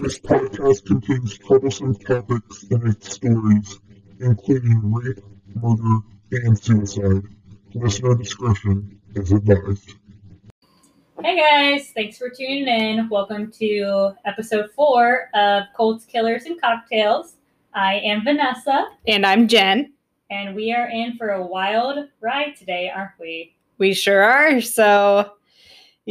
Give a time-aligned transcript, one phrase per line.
[0.00, 3.78] This podcast contains troublesome topics and stories,
[4.20, 5.18] including rape,
[5.54, 5.98] murder,
[6.32, 7.22] and suicide.
[7.74, 9.94] Listener discretion is advised.
[11.22, 13.08] Hey guys, thanks for tuning in.
[13.10, 17.34] Welcome to episode four of Cults, Killers, and Cocktails.
[17.74, 19.92] I am Vanessa, And I'm Jen.
[20.30, 23.54] and we are in for a wild ride today, aren't we?
[23.76, 24.60] We sure are.
[24.62, 25.32] So,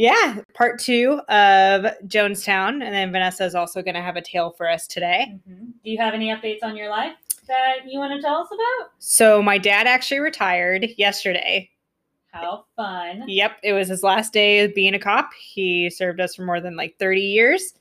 [0.00, 2.82] yeah, part two of Jonestown.
[2.82, 5.38] And then Vanessa is also going to have a tale for us today.
[5.46, 5.64] Mm-hmm.
[5.84, 7.12] Do you have any updates on your life
[7.46, 8.92] that you want to tell us about?
[8.98, 11.68] So, my dad actually retired yesterday.
[12.32, 13.24] How fun.
[13.26, 15.32] Yep, it was his last day of being a cop.
[15.38, 17.74] He served us for more than like 30 years.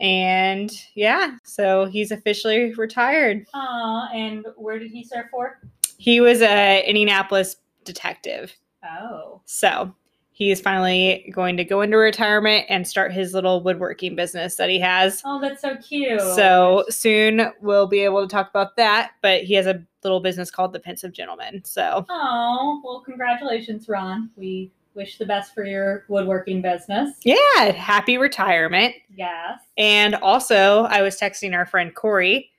[0.00, 3.44] And yeah, so he's officially retired.
[3.52, 5.60] Aw, and where did he serve for?
[5.98, 8.54] He was a Indianapolis detective.
[8.88, 9.92] Oh, So,
[10.38, 14.70] he is finally going to go into retirement and start his little woodworking business that
[14.70, 15.20] he has.
[15.24, 16.20] oh, that's so cute.
[16.20, 19.10] So soon we'll be able to talk about that.
[19.20, 21.64] But he has a little business called the Pensive Gentleman.
[21.64, 24.30] So oh, well, congratulations, Ron.
[24.36, 27.16] We wish the best for your woodworking business.
[27.24, 28.94] yeah, happy retirement.
[29.12, 29.58] Yes.
[29.76, 32.52] And also, I was texting our friend Corey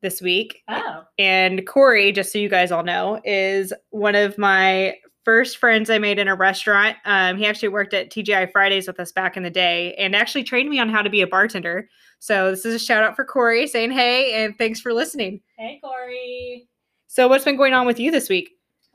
[0.00, 4.94] this week, Oh, and Corey, just so you guys all know, is one of my
[5.26, 6.96] first friends I made in a restaurant.
[7.04, 10.44] Um, he actually worked at TGI Fridays with us back in the day, and actually
[10.44, 11.88] trained me on how to be a bartender.
[12.20, 15.40] So this is a shout out for Corey, saying hey and thanks for listening.
[15.58, 16.68] hey, Corey.
[17.08, 18.50] So what's been going on with you this week?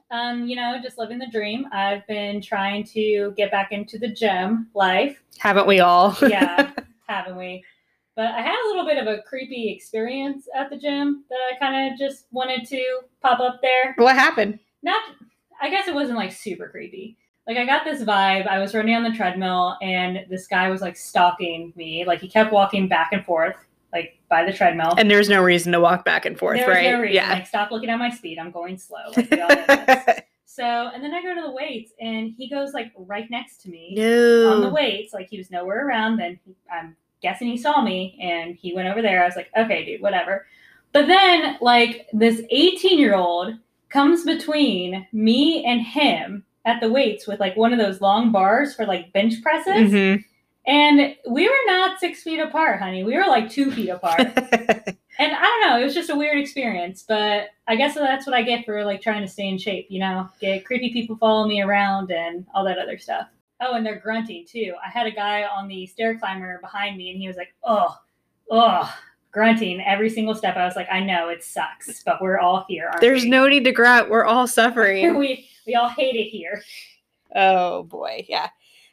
[0.10, 1.66] Um, you know, just living the dream.
[1.72, 5.22] I've been trying to get back into the gym life.
[5.38, 6.18] Haven't we all?
[6.22, 6.72] Yeah,
[7.08, 7.64] haven't we?
[8.16, 11.58] But I had a little bit of a creepy experience at the gym that I
[11.60, 13.96] kind of just wanted to pop up there.
[13.98, 14.60] what happened?
[14.84, 15.02] Not,
[15.62, 17.18] I guess it wasn't like super creepy.
[17.48, 18.48] Like I got this vibe.
[18.48, 22.06] I was running on the treadmill and this guy was like stalking me.
[22.06, 23.56] Like he kept walking back and forth,
[23.94, 24.94] like by the treadmill.
[24.98, 26.92] And there's no reason to walk back and forth, there right?
[26.92, 27.30] no reason.
[27.30, 28.38] Like stop looking at my speed.
[28.40, 29.12] I'm going slow.
[29.16, 30.22] Like, we all know this.
[30.54, 33.70] So, and then I go to the weights, and he goes like right next to
[33.70, 33.96] me
[34.46, 35.14] on the weights.
[35.14, 36.18] Like he was nowhere around.
[36.18, 39.24] Then he, I'm guessing he saw me, and he went over there.
[39.24, 40.46] I was like, okay, dude, whatever.
[40.92, 43.54] But then, like this 18 year old
[43.92, 48.74] comes between me and him at the weights with like one of those long bars
[48.76, 50.24] for like bench presses, Mhm.
[50.66, 53.04] and we were not six feet apart, honey.
[53.04, 54.20] We were like two feet apart.
[55.20, 58.34] And I don't know, it was just a weird experience, but I guess that's what
[58.36, 61.46] I get for like trying to stay in shape, you know, get creepy people follow
[61.48, 63.28] me around and all that other stuff.
[63.60, 64.74] Oh, and they're grunting too.
[64.84, 67.96] I had a guy on the stair climber behind me and he was like, oh,
[68.50, 68.92] oh,
[69.32, 70.58] grunting every single step.
[70.58, 72.92] I was like, I know it sucks, but we're all here.
[73.00, 73.30] There's we?
[73.30, 74.10] no need to grunt.
[74.10, 75.16] We're all suffering.
[75.18, 76.62] we we all hate it here.
[77.36, 78.50] oh boy, yeah.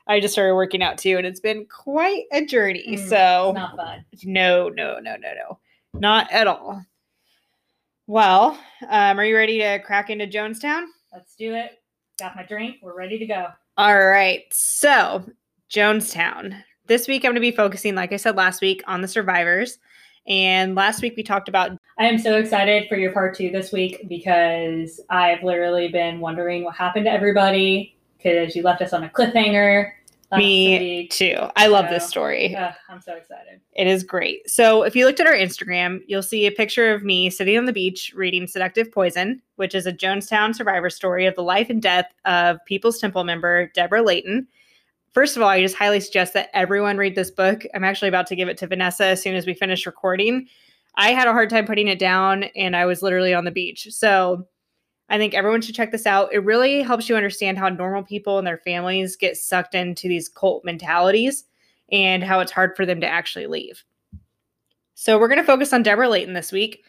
[0.06, 2.96] I just started working out too, and it's been quite a journey.
[2.96, 4.04] Mm, so Not fun.
[4.24, 5.58] no, no, no, no, no,
[5.92, 6.82] not at all.
[8.06, 10.86] Well, um, are you ready to crack into Jonestown?
[11.12, 11.72] Let's do it.
[12.18, 12.76] Got my drink.
[12.80, 13.48] We're ready to go.
[13.76, 14.44] All right.
[14.50, 15.24] So,
[15.70, 16.58] Jonestown.
[16.86, 19.78] This week, I'm going to be focusing, like I said last week, on the survivors.
[20.28, 23.72] And last week, we talked about I am so excited for your part two this
[23.72, 29.04] week because I've literally been wondering what happened to everybody because you left us on
[29.04, 29.92] a cliffhanger.
[30.36, 31.10] me week.
[31.10, 31.36] too.
[31.56, 32.54] I love this story.
[32.54, 33.60] Ugh, I'm so excited.
[33.72, 34.48] It is great.
[34.48, 37.64] So, if you looked at our Instagram, you'll see a picture of me sitting on
[37.64, 41.80] the beach reading Seductive Poison, which is a Jonestown survivor story of the life and
[41.80, 44.46] death of People's Temple member Deborah Layton.
[45.18, 47.64] First of all, I just highly suggest that everyone read this book.
[47.74, 50.46] I'm actually about to give it to Vanessa as soon as we finish recording.
[50.94, 53.88] I had a hard time putting it down and I was literally on the beach.
[53.90, 54.46] So,
[55.08, 56.32] I think everyone should check this out.
[56.32, 60.28] It really helps you understand how normal people and their families get sucked into these
[60.28, 61.46] cult mentalities
[61.90, 63.82] and how it's hard for them to actually leave.
[64.94, 66.84] So we're going to focus on Deborah Layton this week.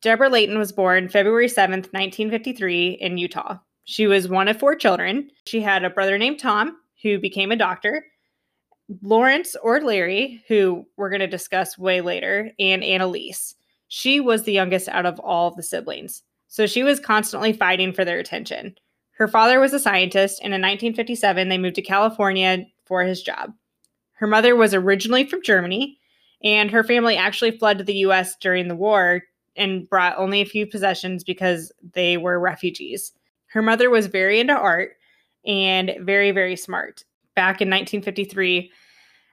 [0.00, 3.58] Deborah Layton was born February 7th, 1953, in Utah.
[3.84, 5.28] She was one of four children.
[5.46, 8.04] She had a brother named Tom, who became a doctor,
[9.02, 13.54] Lawrence or Larry, who we're going to discuss way later, and Annalise.
[13.88, 16.22] She was the youngest out of all of the siblings.
[16.48, 18.74] So she was constantly fighting for their attention.
[19.12, 23.52] Her father was a scientist, and in 1957, they moved to California for his job.
[24.14, 25.98] Her mother was originally from Germany,
[26.42, 29.22] and her family actually fled to the US during the war
[29.56, 33.12] and brought only a few possessions because they were refugees.
[33.46, 34.96] Her mother was very into art
[35.46, 37.04] and very, very smart.
[37.34, 38.70] Back in 1953,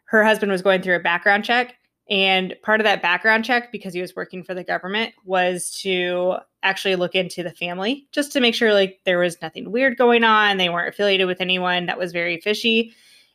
[0.05, 1.75] her husband was going through a background check.
[2.09, 6.37] And part of that background check, because he was working for the government, was to
[6.63, 10.23] actually look into the family just to make sure like there was nothing weird going
[10.23, 10.57] on.
[10.57, 12.93] They weren't affiliated with anyone that was very fishy.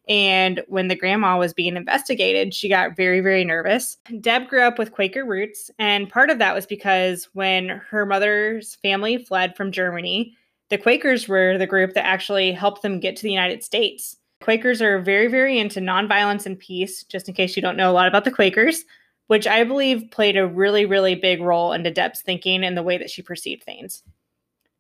[0.08, 3.96] And when the grandma was being investigated, she got very, very nervous.
[4.20, 8.76] Deb grew up with Quaker roots, and part of that was because when her mother's
[8.76, 10.36] family fled from Germany,
[10.68, 14.16] the Quakers were the group that actually helped them get to the United States.
[14.40, 17.94] Quakers are very, very into nonviolence and peace, just in case you don't know a
[17.94, 18.84] lot about the Quakers,
[19.28, 22.98] which I believe played a really, really big role into Deb's thinking and the way
[22.98, 24.02] that she perceived things.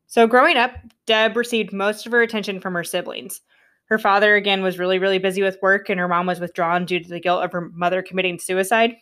[0.08, 0.72] So, growing up,
[1.06, 3.40] Deb received most of her attention from her siblings.
[3.86, 7.00] Her father, again, was really, really busy with work, and her mom was withdrawn due
[7.00, 8.96] to the guilt of her mother committing suicide.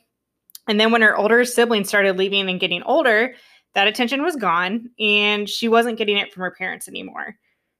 [0.66, 3.34] And then when her older siblings started leaving and getting older,
[3.74, 7.36] that attention was gone, and she wasn't getting it from her parents anymore.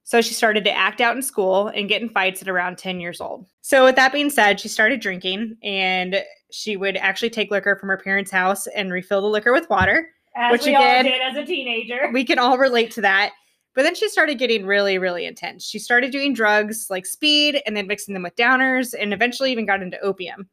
[0.06, 3.00] So she started to act out in school and get in fights at around 10
[3.00, 3.46] years old.
[3.62, 7.88] So, with that being said, she started drinking and she would actually take liquor from
[7.88, 10.10] her parents' house and refill the liquor with water.
[10.36, 12.10] As Which we again- all did as a teenager.
[12.12, 13.32] We can all relate to that.
[13.74, 15.64] But then she started getting really, really intense.
[15.64, 19.66] She started doing drugs like speed and then mixing them with downers and eventually even
[19.66, 20.48] got into opium.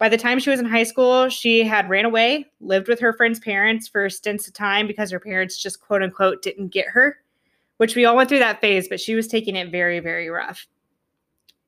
[0.00, 3.12] By the time she was in high school, she had ran away, lived with her
[3.12, 7.18] friend's parents for stints of time because her parents just quote unquote didn't get her,
[7.76, 10.66] which we all went through that phase, but she was taking it very, very rough.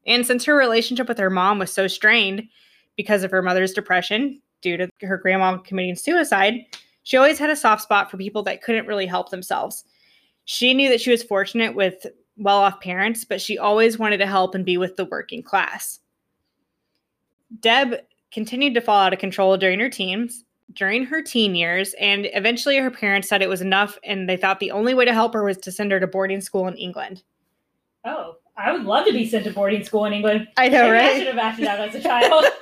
[0.07, 2.49] And since her relationship with her mom was so strained
[2.97, 6.55] because of her mother's depression due to her grandma committing suicide,
[7.03, 9.85] she always had a soft spot for people that couldn't really help themselves.
[10.47, 12.07] She knew that she was fortunate with
[12.39, 16.01] well off parents, but she always wanted to help and be with the working class.
[17.61, 17.97] Deb
[18.33, 22.79] continued to fall out of control during her teens, during her teen years, and eventually
[22.79, 25.45] her parents said it was enough and they thought the only way to help her
[25.45, 27.23] was to send her to boarding school in England.
[28.05, 30.49] Oh, I would love to be sent to boarding school in England.
[30.57, 31.17] I know, Maybe I right?
[31.19, 32.45] should have acted out as a child.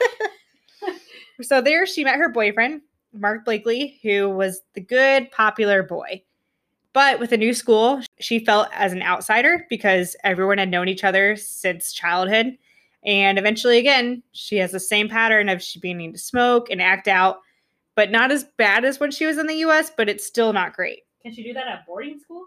[1.43, 2.83] So there she met her boyfriend,
[3.15, 6.23] Mark Blakely, who was the good, popular boy.
[6.93, 11.05] But with a new school, she felt as an outsider because everyone had known each
[11.05, 12.59] other since childhood.
[13.05, 17.09] And eventually, again, she has the same pattern of she beginning to smoke and act
[17.09, 17.39] out,
[17.97, 20.75] but not as bad as when she was in the US, but it's still not
[20.75, 21.01] great.
[21.23, 22.47] Can she do that at boarding school?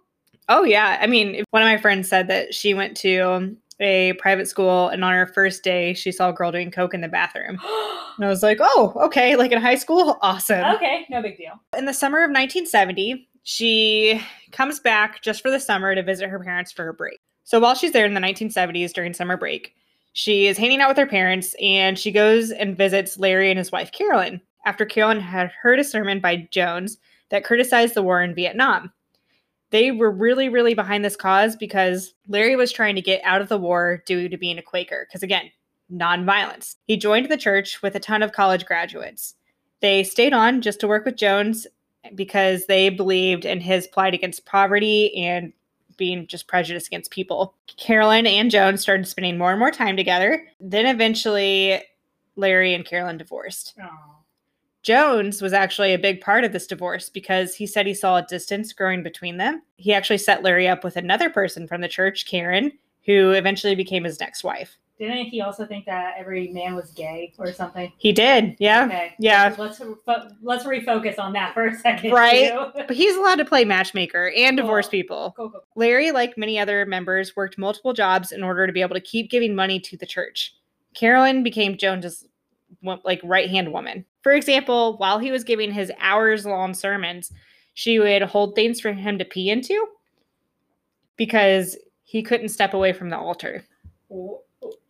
[0.49, 0.97] Oh, yeah.
[1.01, 5.03] I mean, one of my friends said that she went to a private school and
[5.03, 7.59] on her first day, she saw a girl doing coke in the bathroom.
[8.15, 9.35] And I was like, oh, okay.
[9.35, 10.19] Like in high school?
[10.21, 10.63] Awesome.
[10.75, 11.53] okay, no big deal.
[11.75, 14.21] In the summer of 1970, she
[14.51, 17.19] comes back just for the summer to visit her parents for her break.
[17.43, 19.73] So while she's there in the 1970s during summer break,
[20.13, 23.71] she is hanging out with her parents and she goes and visits Larry and his
[23.71, 26.97] wife Carolyn after Carolyn had heard a sermon by Jones
[27.29, 28.91] that criticized the war in Vietnam.
[29.71, 33.49] They were really, really behind this cause because Larry was trying to get out of
[33.49, 35.07] the war due to being a Quaker.
[35.07, 35.49] Because again,
[35.91, 36.75] nonviolence.
[36.85, 39.33] He joined the church with a ton of college graduates.
[39.81, 41.65] They stayed on just to work with Jones
[42.13, 45.51] because they believed in his plight against poverty and
[45.97, 47.55] being just prejudiced against people.
[47.77, 50.45] Carolyn and Jones started spending more and more time together.
[50.59, 51.81] Then eventually,
[52.35, 53.73] Larry and Carolyn divorced.
[53.81, 53.89] Oh.
[54.83, 58.25] Jones was actually a big part of this divorce because he said he saw a
[58.25, 59.61] distance growing between them.
[59.77, 62.71] He actually set Larry up with another person from the church, Karen,
[63.05, 64.77] who eventually became his next wife.
[64.99, 67.91] Didn't he also think that every man was gay or something?
[67.97, 68.85] He did, yeah.
[68.85, 69.15] Okay.
[69.17, 69.55] Yeah.
[69.57, 69.81] Let's
[70.41, 72.11] let's refocus on that for a second.
[72.11, 72.51] Right.
[72.75, 75.33] But he's allowed to play matchmaker and divorce people.
[75.35, 75.63] Cool, cool.
[75.75, 79.31] Larry, like many other members, worked multiple jobs in order to be able to keep
[79.31, 80.55] giving money to the church.
[80.93, 82.27] Carolyn became Jones's
[83.03, 84.05] like right hand woman.
[84.21, 87.31] For example, while he was giving his hours long sermons,
[87.73, 89.87] she would hold things for him to pee into
[91.17, 93.63] because he couldn't step away from the altar.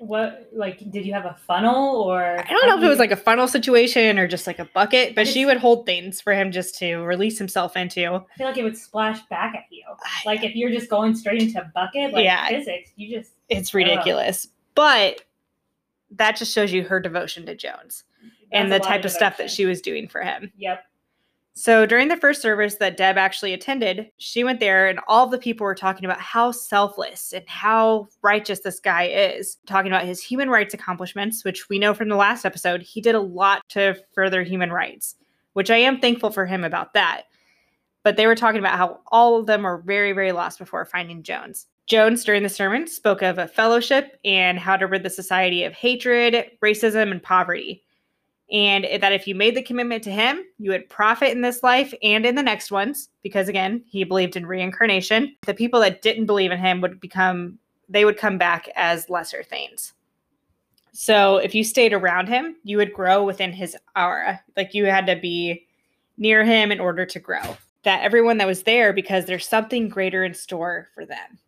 [0.05, 3.00] Wh- What like did you have a funnel or I don't know if it was
[3.00, 6.33] like a funnel situation or just like a bucket, but she would hold things for
[6.33, 8.05] him just to release himself into.
[8.05, 9.83] I feel like it would splash back at you.
[10.25, 12.48] Like if you're just going straight into a bucket, like Yeah.
[12.48, 14.48] physics, you just It's ridiculous.
[14.75, 15.22] But
[16.12, 18.03] that just shows you her devotion to Jones
[18.51, 20.51] and the that's a lot type of stuff that she was doing for him.
[20.57, 20.83] Yep.
[21.55, 25.38] So during the first service that Deb actually attended, she went there and all the
[25.38, 30.22] people were talking about how selfless and how righteous this guy is, talking about his
[30.22, 33.95] human rights accomplishments, which we know from the last episode, he did a lot to
[34.15, 35.15] further human rights,
[35.53, 37.24] which I am thankful for him about that.
[38.01, 41.22] But they were talking about how all of them were very, very lost before finding
[41.22, 41.67] Jones.
[41.86, 45.74] Jones, during the sermon, spoke of a fellowship and how to rid the society of
[45.74, 47.83] hatred, racism, and poverty
[48.53, 51.91] and that if you made the commitment to him, you would profit in this life
[52.03, 55.36] and in the next ones, because again, he believed in reincarnation.
[55.41, 57.57] The people that didn't believe in him would become,
[57.89, 59.93] they would come back as lesser things.
[60.91, 64.39] So if you stayed around him, you would grow within his aura.
[64.55, 65.65] Like you had to be
[66.17, 67.57] near him in order to grow.
[67.81, 71.39] That everyone that was there, because there's something greater in store for them.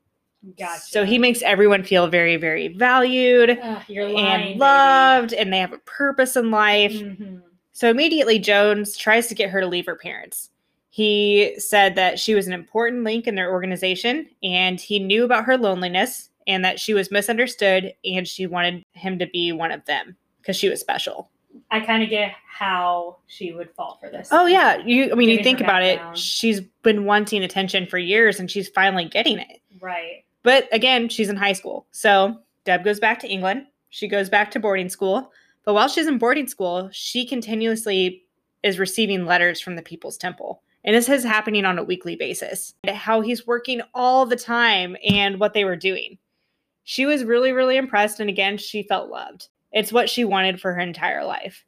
[0.58, 0.82] Gotcha.
[0.82, 5.80] So he makes everyone feel very, very valued lying, and loved, and they have a
[5.80, 7.00] purpose in life.
[7.00, 7.38] hmm
[7.74, 10.50] So immediately, Jones tries to get her to leave her parents.
[10.90, 15.44] He said that she was an important link in their organization and he knew about
[15.44, 19.84] her loneliness and that she was misunderstood and she wanted him to be one of
[19.86, 21.30] them because she was special.
[21.72, 24.30] I kind of get how she would fall for this.
[24.32, 28.40] Oh yeah, you I mean you think about it, she's been wanting attention for years
[28.40, 29.62] and she's finally getting it.
[29.82, 30.24] right.
[30.46, 31.88] But again, she's in high school.
[31.90, 33.66] So Deb goes back to England.
[33.90, 35.32] She goes back to boarding school.
[35.64, 38.24] But while she's in boarding school, she continuously
[38.62, 40.62] is receiving letters from the People's Temple.
[40.84, 42.76] And this is happening on a weekly basis.
[42.88, 46.20] How he's working all the time and what they were doing.
[46.84, 48.20] She was really, really impressed.
[48.20, 49.48] And again, she felt loved.
[49.72, 51.66] It's what she wanted for her entire life.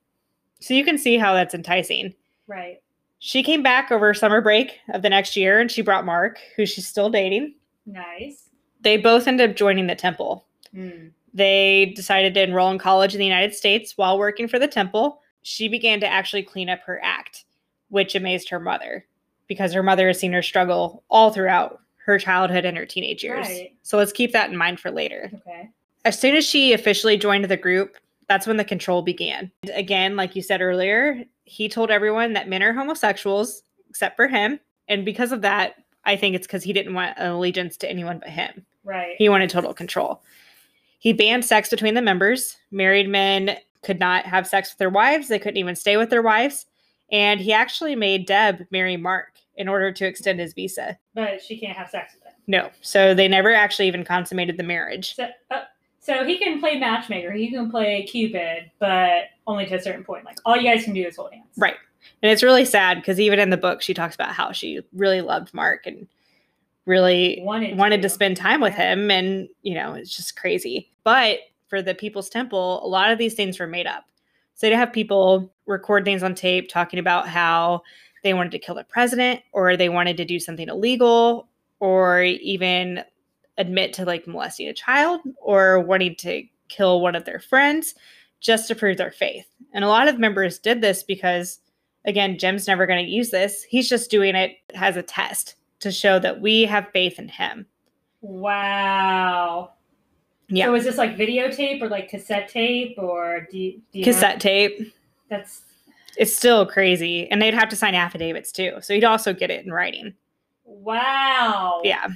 [0.59, 2.13] So you can see how that's enticing.
[2.45, 2.79] Right.
[3.17, 6.67] She came back over summer break of the next year and she brought Mark, who
[6.67, 7.55] she's still dating
[7.87, 8.46] Nice.
[8.87, 10.45] They both ended up joining the temple.
[10.73, 11.11] Mm.
[11.33, 15.21] They decided to enroll in college in the United States while working for the temple.
[15.41, 17.43] She began to actually clean up her act,
[17.89, 19.05] which amazed her mother
[19.47, 23.47] because her mother has seen her struggle all throughout her childhood and her teenage years.
[23.47, 23.75] Right.
[23.83, 25.29] So let's keep that in mind for later.
[25.33, 25.69] Okay.
[26.05, 27.97] As soon as she officially joined the group,
[28.29, 29.51] that's when the control began.
[29.63, 34.29] And Again, like you said earlier, he told everyone that men are homosexuals except for
[34.29, 34.61] him.
[34.87, 35.75] And because of that,
[36.05, 38.65] I think it's because he didn't want an allegiance to anyone but him.
[38.87, 39.15] Right.
[39.17, 40.21] He wanted total control.
[40.99, 42.57] He banned sex between the members.
[42.71, 46.21] Married men could not have sex with their wives, they couldn't even stay with their
[46.21, 46.65] wives.
[47.11, 50.97] And he actually made Deb marry Mark in order to extend his visa.
[51.13, 52.33] but she can't have sex with him.
[52.47, 55.15] No, so they never actually even consummated the marriage.
[55.15, 55.63] So, uh,
[55.99, 57.31] so he can play matchmaker.
[57.31, 60.25] He can play Cupid, but only to a certain point.
[60.25, 61.47] Like all you guys can do is hold hands.
[61.57, 61.75] Right.
[62.21, 65.21] And it's really sad because even in the book, she talks about how she really
[65.21, 66.07] loved Mark and
[66.87, 68.09] really Wanted wanted to to.
[68.09, 69.11] spend time with him.
[69.11, 70.89] And, you know, it's just crazy.
[71.03, 74.05] But for the People's Temple, a lot of these things were made up.
[74.55, 77.83] So to have people record things on tape talking about how
[78.23, 81.47] they wanted to kill the president or they wanted to do something illegal
[81.79, 83.03] or even
[83.59, 87.93] admit to like molesting a child or wanting to kill one of their friends
[88.39, 89.45] just to prove their faith.
[89.73, 91.59] And a lot of members did this because,
[92.05, 93.63] again, Jim's never going to use this.
[93.63, 97.65] He's just doing it as a test to show that we have faith in him.
[98.21, 99.71] Wow.
[100.49, 100.65] Yeah.
[100.65, 104.11] So is this like videotape or like cassette tape or do you, do you know?
[104.11, 104.93] Cassette tape.
[105.29, 105.61] That's
[106.17, 107.29] It's still crazy.
[107.29, 108.77] And they'd have to sign affidavits too.
[108.81, 110.13] So he'd also get it in writing.
[110.63, 111.81] wow.
[111.83, 112.07] Yeah.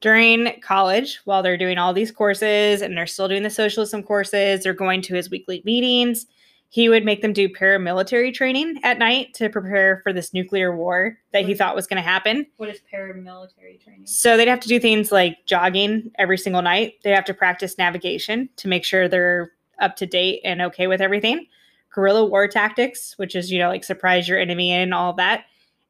[0.00, 4.62] During college, while they're doing all these courses and they're still doing the socialism courses,
[4.62, 6.26] they're going to his weekly meetings.
[6.72, 11.18] He would make them do paramilitary training at night to prepare for this nuclear war
[11.32, 12.46] that he thought was going to happen.
[12.58, 14.06] What is paramilitary training?
[14.06, 16.94] So they'd have to do things like jogging every single night.
[17.02, 19.50] They'd have to practice navigation to make sure they're
[19.80, 21.46] up to date and okay with everything.
[21.92, 25.46] Guerrilla war tactics, which is, you know, like surprise your enemy and all that.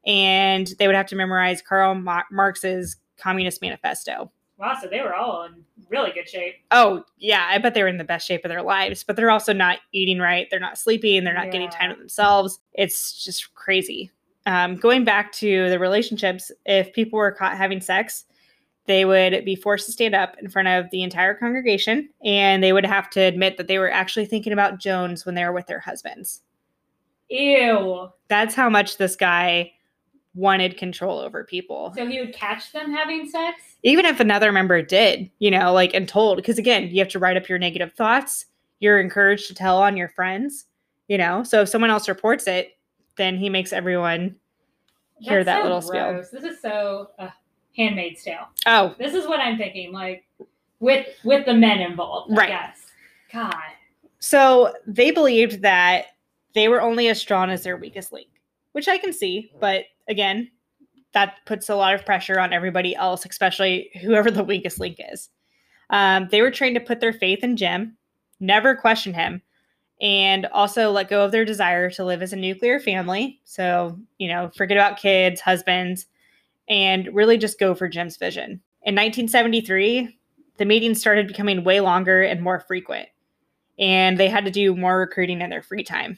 [0.07, 1.93] And they would have to memorize Karl
[2.31, 4.31] Marx's Communist Manifesto.
[4.57, 4.75] Wow.
[4.81, 6.55] So they were all in really good shape.
[6.71, 9.29] Oh, yeah, I bet they were in the best shape of their lives, but they're
[9.29, 10.47] also not eating right.
[10.49, 11.23] They're not sleeping.
[11.23, 12.59] They're not getting time to themselves.
[12.73, 14.09] It's just crazy.
[14.47, 18.25] Um, going back to the relationships, if people were caught having sex,
[18.87, 22.73] they would be forced to stand up in front of the entire congregation and they
[22.73, 25.67] would have to admit that they were actually thinking about Jones when they were with
[25.67, 26.41] their husbands.
[27.29, 28.09] Ew.
[28.27, 29.71] That's how much this guy
[30.33, 31.93] wanted control over people.
[31.95, 33.61] So he would catch them having sex?
[33.83, 37.19] even if another member did, you know, like and told, because again, you have to
[37.19, 38.45] write up your negative thoughts.
[38.79, 40.65] You're encouraged to tell on your friends,
[41.07, 41.43] you know.
[41.43, 42.77] So if someone else reports it,
[43.17, 44.35] then he makes everyone
[45.19, 46.23] hear That's that so little spiel.
[46.31, 47.29] This is so uh,
[47.75, 48.47] Handmaid's Tale.
[48.65, 50.25] Oh, This is what I'm thinking, like
[50.79, 52.35] with with the men involved.
[52.37, 52.49] Right.
[52.49, 52.77] Yes.
[53.33, 53.53] God.
[54.19, 56.07] so they believed that
[56.53, 58.27] they were only as strong as their weakest link,
[58.73, 60.51] which I can see, but again,
[61.13, 65.29] that puts a lot of pressure on everybody else, especially whoever the weakest link is.
[65.89, 67.97] Um, they were trained to put their faith in Jim,
[68.39, 69.41] never question him,
[69.99, 73.39] and also let go of their desire to live as a nuclear family.
[73.43, 76.05] So, you know, forget about kids, husbands,
[76.69, 78.61] and really just go for Jim's vision.
[78.83, 80.17] In 1973,
[80.57, 83.09] the meetings started becoming way longer and more frequent,
[83.77, 86.17] and they had to do more recruiting in their free time.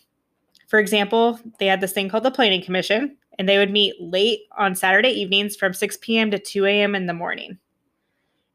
[0.68, 4.42] For example, they had this thing called the Planning Commission, and they would meet late
[4.58, 6.32] on Saturday evenings from 6 p.m.
[6.32, 6.96] to 2 a.m.
[6.96, 7.58] in the morning.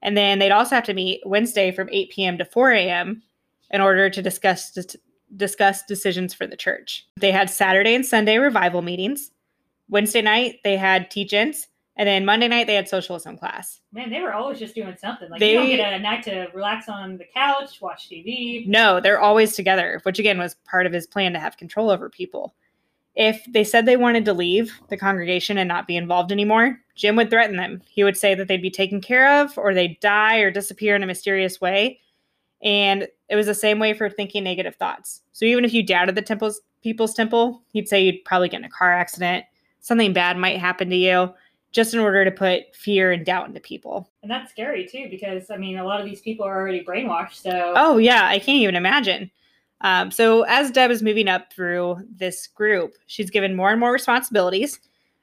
[0.02, 2.38] And then they'd also have to meet Wednesday from 8 p.m.
[2.38, 3.22] to 4 a.m.
[3.70, 4.76] in order to discuss
[5.36, 7.06] discuss decisions for the church.
[7.16, 9.30] They had Saturday and Sunday revival meetings.
[9.90, 11.66] Wednesday night they had teach-ins,
[11.96, 13.80] And then Monday night they had socialism class.
[13.92, 15.28] Man, they were always just doing something.
[15.28, 18.66] Like you don't get a night to relax on the couch, watch TV.
[18.66, 22.08] No, they're always together, which again was part of his plan to have control over
[22.08, 22.54] people.
[23.18, 27.16] If they said they wanted to leave the congregation and not be involved anymore, Jim
[27.16, 27.82] would threaten them.
[27.90, 31.02] He would say that they'd be taken care of or they'd die or disappear in
[31.02, 31.98] a mysterious way.
[32.62, 35.22] And it was the same way for thinking negative thoughts.
[35.32, 38.64] So even if you doubted the temple's people's temple, he'd say you'd probably get in
[38.64, 39.44] a car accident,
[39.80, 41.34] something bad might happen to you,
[41.72, 44.08] just in order to put fear and doubt into people.
[44.22, 47.42] And that's scary too, because I mean, a lot of these people are already brainwashed.
[47.42, 49.32] So Oh yeah, I can't even imagine.
[49.82, 53.92] Um, so as Deb is moving up through this group, she's given more and more
[53.92, 54.80] responsibilities.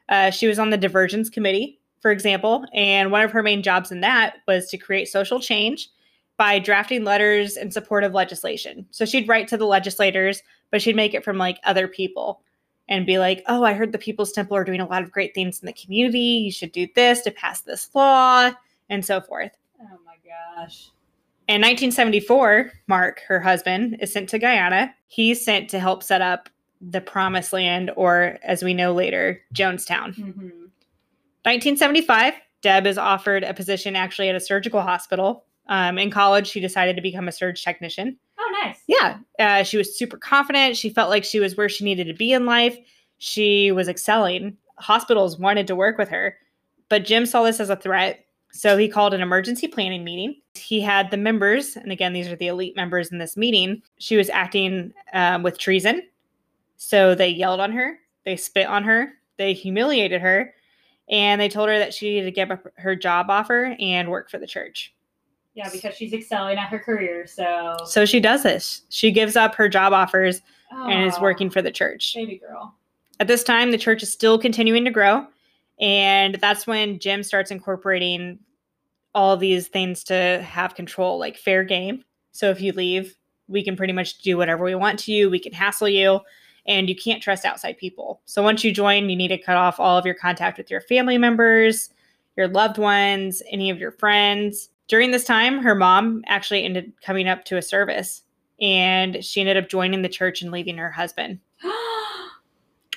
[0.10, 3.92] Uh, she was on the diversions committee, for example, and one of her main jobs
[3.92, 5.90] in that was to create social change
[6.38, 8.86] by drafting letters in support of legislation.
[8.92, 12.42] So she'd write to the legislators, but she'd make it from like other people
[12.88, 15.34] and be like, "Oh, I heard the People's Temple are doing a lot of great
[15.34, 16.20] things in the community.
[16.20, 18.52] You should do this to pass this law."
[18.90, 19.52] And so forth.
[19.82, 20.92] oh my gosh.
[21.48, 24.94] In 1974, Mark, her husband, is sent to Guyana.
[25.08, 26.50] He's sent to help set up
[26.82, 30.16] the Promised Land, or as we know later, Jonestown.
[30.16, 30.50] hmm
[31.46, 32.34] 1975,
[32.64, 35.46] Deb is offered a position actually at a surgical hospital.
[35.68, 38.18] Um, in college, she decided to become a surge technician.
[38.40, 38.80] Oh, nice.
[38.88, 40.76] Yeah, uh, she was super confident.
[40.76, 42.76] She felt like she was where she needed to be in life.
[43.20, 44.58] She was excelling.
[44.80, 46.36] Hospitals wanted to work with her,
[46.90, 48.25] but Jim saw this as a threat.
[48.56, 50.40] So he called an emergency planning meeting.
[50.54, 53.82] He had the members, and again, these are the elite members in this meeting.
[54.00, 56.04] She was acting um, with treason.
[56.78, 60.54] So they yelled on her, they spit on her, they humiliated her,
[61.10, 64.30] and they told her that she needed to give up her job offer and work
[64.30, 64.94] for the church.
[65.54, 67.28] Yeah, because she's excelling at her career.
[67.28, 68.84] So, So she does this.
[68.90, 72.14] She gives up her job offers and is working for the church.
[72.16, 72.74] baby girl.
[73.20, 75.28] At this time, the church is still continuing to grow.
[75.80, 78.40] And that's when Jim starts incorporating
[79.16, 82.04] all these things to have control, like fair game.
[82.34, 83.16] So if you leave,
[83.48, 86.20] we can pretty much do whatever we want to you, we can hassle you,
[86.68, 88.22] and you can't trust outside people.
[88.26, 90.82] So once you join, you need to cut off all of your contact with your
[90.82, 91.90] family members,
[92.36, 94.70] your loved ones, any of your friends.
[94.90, 98.24] During this time, her mom actually ended coming up to a service
[98.60, 101.40] and she ended up joining the church and leaving her husband.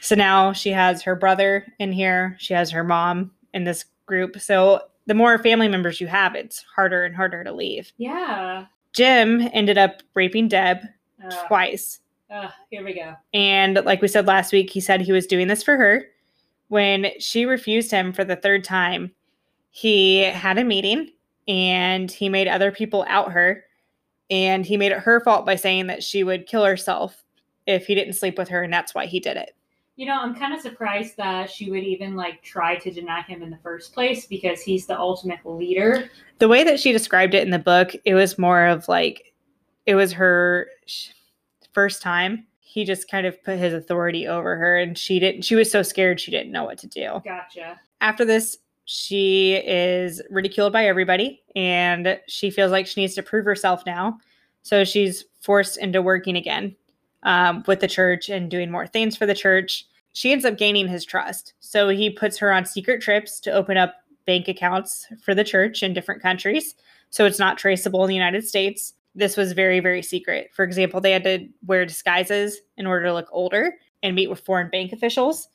[0.01, 2.37] So now she has her brother in here.
[2.38, 4.40] She has her mom in this group.
[4.40, 7.92] So the more family members you have, it's harder and harder to leave.
[7.97, 8.66] yeah.
[8.94, 10.79] Jim ended up raping Deb
[11.23, 12.01] Uh, twice.
[12.31, 13.14] uh, here we go.
[13.35, 16.05] And like we said last week, he said he was doing this for her.
[16.68, 19.12] When she refused him for the third time,
[19.71, 21.11] he had a meeting
[21.47, 23.64] and he made other people out her.
[24.31, 27.23] And he made it her fault by saying that she would kill herself
[27.66, 28.62] if he didn't sleep with her.
[28.62, 29.55] And that's why he did it.
[29.99, 33.43] You know, I'm kind of surprised that she would even like try to deny him
[33.43, 36.09] in the first place because he's the ultimate leader.
[36.39, 39.35] the way that she described it in the book, it was more of like
[39.87, 40.69] it was her
[41.73, 42.47] first time.
[42.61, 45.43] He just kind of put his authority over her, and she didn't.
[45.43, 47.21] She was so scared she didn't know what to do.
[47.25, 47.81] Gotcha.
[48.01, 53.45] After this, she is ridiculed by everybody, and she feels like she needs to prove
[53.45, 54.19] herself now.
[54.63, 56.77] So she's forced into working again
[57.23, 59.87] um, with the church and doing more things for the church.
[60.13, 61.55] She ends up gaining his trust.
[61.61, 63.95] So he puts her on secret trips to open up
[64.27, 66.75] bank accounts for the church in different countries.
[67.11, 68.95] So it's not traceable in the United States.
[69.15, 70.51] This was very, very secret.
[70.53, 74.41] For example, they had to wear disguises in order to look older and meet with
[74.41, 75.49] foreign bank officials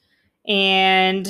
[0.47, 1.27] and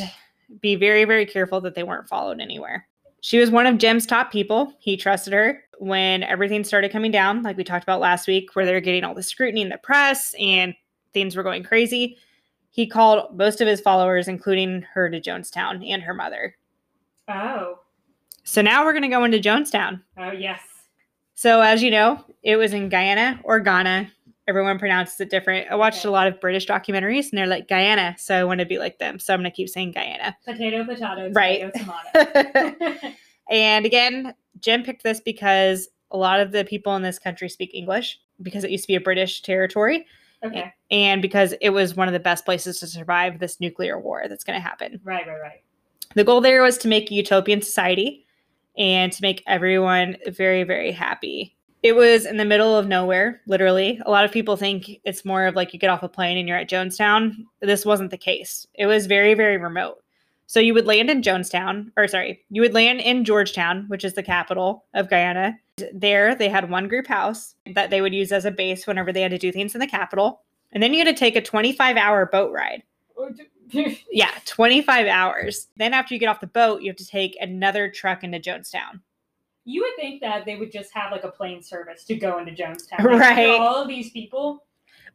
[0.62, 2.88] be very, very careful that they weren't followed anywhere.
[3.22, 4.74] She was one of Jim's top people.
[4.80, 8.66] He trusted her when everything started coming down, like we talked about last week, where
[8.66, 10.74] they're getting all the scrutiny in the press and
[11.14, 12.18] things were going crazy.
[12.72, 16.56] He called most of his followers, including her, to Jonestown and her mother.
[17.28, 17.80] Oh.
[18.44, 20.02] So now we're going to go into Jonestown.
[20.18, 20.60] Oh yes.
[21.36, 24.10] So, as you know, it was in Guyana or Ghana.
[24.48, 25.68] Everyone pronounces it different.
[25.72, 26.10] I watched Okay.
[26.10, 28.16] a lot of British documentaries and they're like Guyana.
[28.20, 29.18] So, I want to be like them.
[29.20, 30.36] So, I'm going to keep saying Guyana.
[30.46, 31.72] Potato, potato, Right.
[31.74, 33.00] tomato, tomato.
[33.50, 37.72] and again, Jim picked this because a lot of the people in this country speak
[37.74, 40.06] English because it used to be a British territory
[40.44, 40.74] okay.
[40.92, 44.44] and because it was one of the best places to survive this nuclear war that's
[44.44, 45.00] going to happen.
[45.04, 45.64] Right, right, right.
[46.16, 48.26] The goal there was to make a utopian society
[48.78, 51.56] and to make everyone very, very happy.
[51.82, 54.00] It was in the middle of nowhere, literally.
[54.06, 56.48] A lot of people think it's more of like you get off a plane and
[56.48, 57.46] you're at Jonestown.
[57.62, 58.66] This wasn't the case.
[58.76, 60.03] It was very, very remote.
[60.48, 64.14] So you would land in Jonestown, or sorry, you would land in Georgetown, which is
[64.14, 65.58] the capital of Guyana.
[65.94, 69.22] There, they had one group house that they would use as a base whenever they
[69.22, 70.42] had to do things in the capital.
[70.72, 72.84] And then you had to take a 25 hour boat ride.
[73.18, 73.32] Oh,
[74.12, 75.68] yeah, 25 hours.
[75.78, 79.00] Then after you get off the boat, you have to take another truck into Jonestown.
[79.66, 82.52] you would think that they would just have like a plane service to go into
[82.52, 83.00] Jonestown.
[83.00, 83.60] Like, Right.
[83.60, 84.66] All of these people.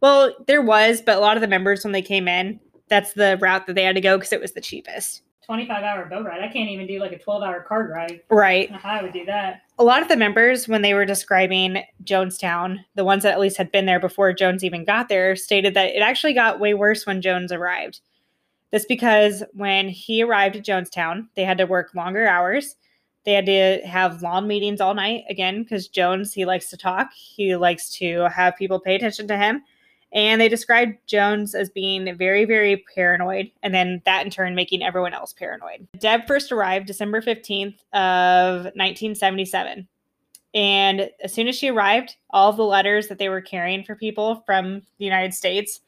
[0.01, 3.39] Well, there was, but a lot of the members when they came in, that's the
[3.41, 5.23] route that they had to go because it was the cheapest.
[5.49, 6.43] 25 hour boat ride.
[6.43, 8.21] I can't even do like a 12 hour car ride.
[8.29, 8.71] Right.
[8.71, 9.63] I how I would do that.
[9.79, 13.57] a lot of the members, when they were describing Jonestown, the ones that at least
[13.57, 17.07] had been there before Jones even got there, stated that it actually got way worse
[17.07, 18.01] when Jones arrived.
[18.73, 22.77] This because when he arrived at Jonestown, they had to work longer hours.
[23.25, 27.11] They had to have long meetings all night again because Jones, he likes to talk.
[27.15, 29.63] He likes to have people pay attention to him.
[30.13, 34.83] And they described Jones as being very, very paranoid, and then that in turn making
[34.83, 35.87] everyone else paranoid.
[35.99, 39.87] Deb first arrived December 15th of 1977.
[40.55, 44.43] And as soon as she arrived, all the letters that they were carrying for people
[44.47, 45.81] from the United States,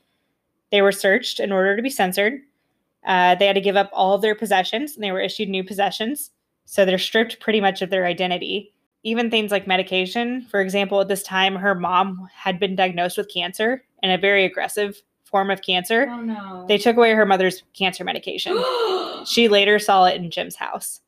[0.71, 2.41] they were searched in order to be censored.
[3.07, 5.65] Uh, they had to give up all of their possessions, and they were issued new
[5.65, 6.31] possessions.
[6.67, 8.75] So they're stripped pretty much of their identity.
[9.03, 10.47] Even things like medication.
[10.51, 14.45] For example, at this time, her mom had been diagnosed with cancer and a very
[14.45, 16.09] aggressive form of cancer.
[16.11, 16.65] Oh no.
[16.69, 18.63] They took away her mother's cancer medication.
[19.27, 21.01] she later saw it in Jim's house.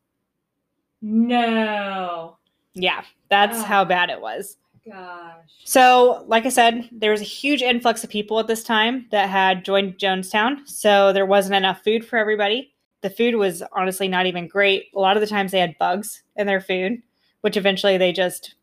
[1.01, 2.37] no.
[2.75, 3.63] Yeah, that's Oh.
[3.65, 4.57] how bad it was.
[4.87, 5.35] Gosh.
[5.65, 9.29] So, like I said, there was a huge influx of people at this time that
[9.29, 10.67] had joined Jonestown.
[10.67, 12.73] So, there wasn't enough food for everybody.
[13.03, 14.87] The food was honestly not even great.
[14.97, 17.03] A lot of the times they had bugs in their food,
[17.43, 18.55] which eventually they just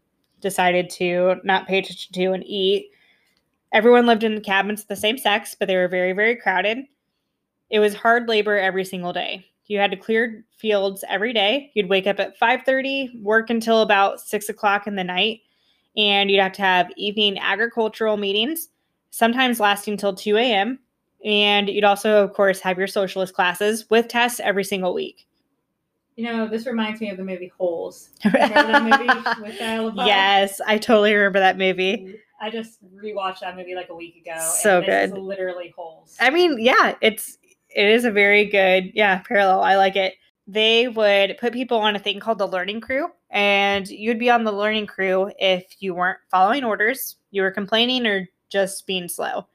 [0.41, 2.89] decided to not pay attention to and eat.
[3.71, 6.79] Everyone lived in cabins of the same sex, but they were very, very crowded.
[7.69, 9.45] It was hard labor every single day.
[9.67, 11.71] You had to clear fields every day.
[11.75, 15.41] You'd wake up at 5:30, work until about six o'clock in the night
[15.97, 18.69] and you'd have to have evening agricultural meetings,
[19.11, 20.79] sometimes lasting till 2 a.m.
[21.25, 25.27] And you'd also, of course, have your socialist classes with tests every single week.
[26.15, 28.09] You know, this reminds me of the movie Holes.
[28.25, 30.05] Remember that movie with Shia LaBeouf?
[30.05, 32.19] yes, I totally remember that movie.
[32.41, 34.37] I just rewatched that movie like a week ago.
[34.39, 35.09] So good.
[35.09, 36.15] Is literally Holes.
[36.19, 37.37] I mean, yeah, it's
[37.69, 39.61] it is a very good, yeah, parallel.
[39.61, 40.15] I like it.
[40.47, 44.43] They would put people on a thing called the learning crew, and you'd be on
[44.43, 49.45] the learning crew if you weren't following orders, you were complaining, or just being slow.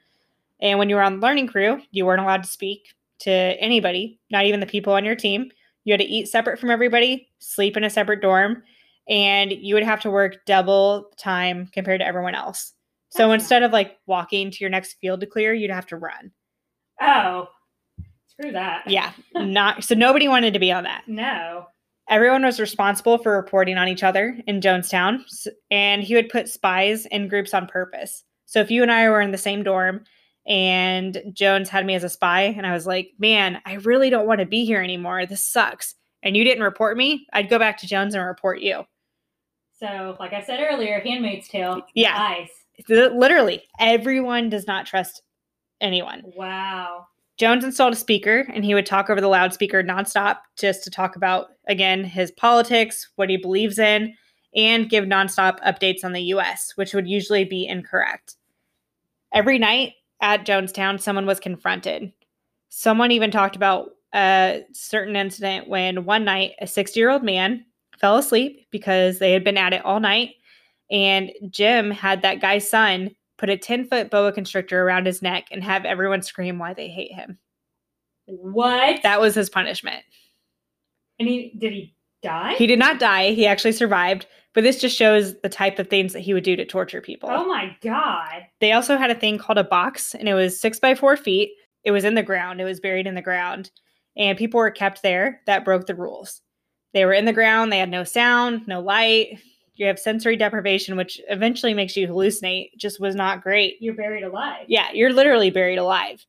[0.61, 4.21] And when you were on the learning crew, you weren't allowed to speak to anybody,
[4.31, 5.51] not even the people on your team.
[5.83, 8.63] You had to eat separate from everybody, sleep in a separate dorm,
[9.09, 12.74] and you would have to work double time compared to everyone else.
[13.15, 16.33] So instead of like walking to your next field to clear, you'd have to run.
[17.01, 17.49] oh,
[18.27, 18.83] screw that.
[18.89, 21.05] Yeah, not so nobody wanted to be on that.
[21.07, 21.67] No.
[22.11, 25.21] Everyone was responsible for reporting on each other in Jonestown,
[25.71, 28.25] and he would put spies in groups on purpose.
[28.45, 30.05] So if you and I were in the same dorm
[30.47, 34.27] and Jones had me as a spy, and I was like, man, I really don't
[34.27, 35.25] want to be here anymore.
[35.25, 35.95] This sucks.
[36.23, 38.85] And you didn't report me, I'd go back to Jones and report you.
[39.79, 41.83] So, like I said earlier, Handmaid's Tale.
[41.95, 42.15] Yeah.
[42.89, 45.23] Literally, everyone does not trust
[45.81, 46.23] anyone.
[46.37, 47.07] Wow.
[47.37, 51.17] Jones installed a speaker and he would talk over the loudspeaker nonstop just to talk
[51.17, 54.15] about, again, his politics, what he believes in,
[54.55, 58.37] and give nonstop updates on the US, which would usually be incorrect.
[59.33, 62.13] Every night at Jonestown, someone was confronted.
[62.69, 67.65] Someone even talked about a certain incident when one night a 60 year old man
[67.99, 70.37] fell asleep because they had been at it all night.
[70.95, 75.49] And Jim had that guy's son put a 10 foot boa constrictor around his neck
[75.51, 77.37] and have everyone scream why they hate him.
[78.27, 79.03] What?
[79.03, 80.05] That was his punishment.
[81.19, 82.55] and he did he die?
[82.55, 86.13] He did not die, he actually survived, but this just shows the type of things
[86.13, 87.29] that he would do to torture people.
[87.29, 88.47] oh my god.
[88.61, 91.51] They also had a thing called a box, and it was six by four feet.
[91.83, 93.73] It was in the ground, it was buried in the ground,
[94.17, 96.41] and people were kept there that broke the rules.
[96.93, 99.41] They were in the ground, they had no sound, no light.
[99.77, 103.77] You have sensory deprivation, which eventually makes you hallucinate, just was not great.
[103.81, 104.67] You're buried alive.
[104.69, 106.25] Yeah, you're literally buried alive.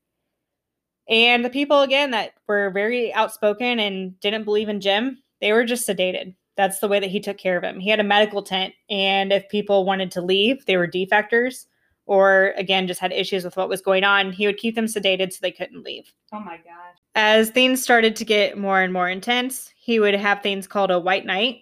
[1.07, 5.63] And the people, again, that were very outspoken and didn't believe in Jim, they were
[5.63, 6.35] just sedated.
[6.57, 7.79] That's the way that he took care of him.
[7.79, 11.65] He had a medical tent, and if people wanted to leave, they were defectors
[12.05, 15.33] or, again, just had issues with what was going on, he would keep them sedated
[15.33, 16.13] so they couldn't leave.
[16.31, 16.93] Oh my god.
[17.15, 20.99] As things started to get more and more intense, he would have things called a
[20.99, 21.61] white night,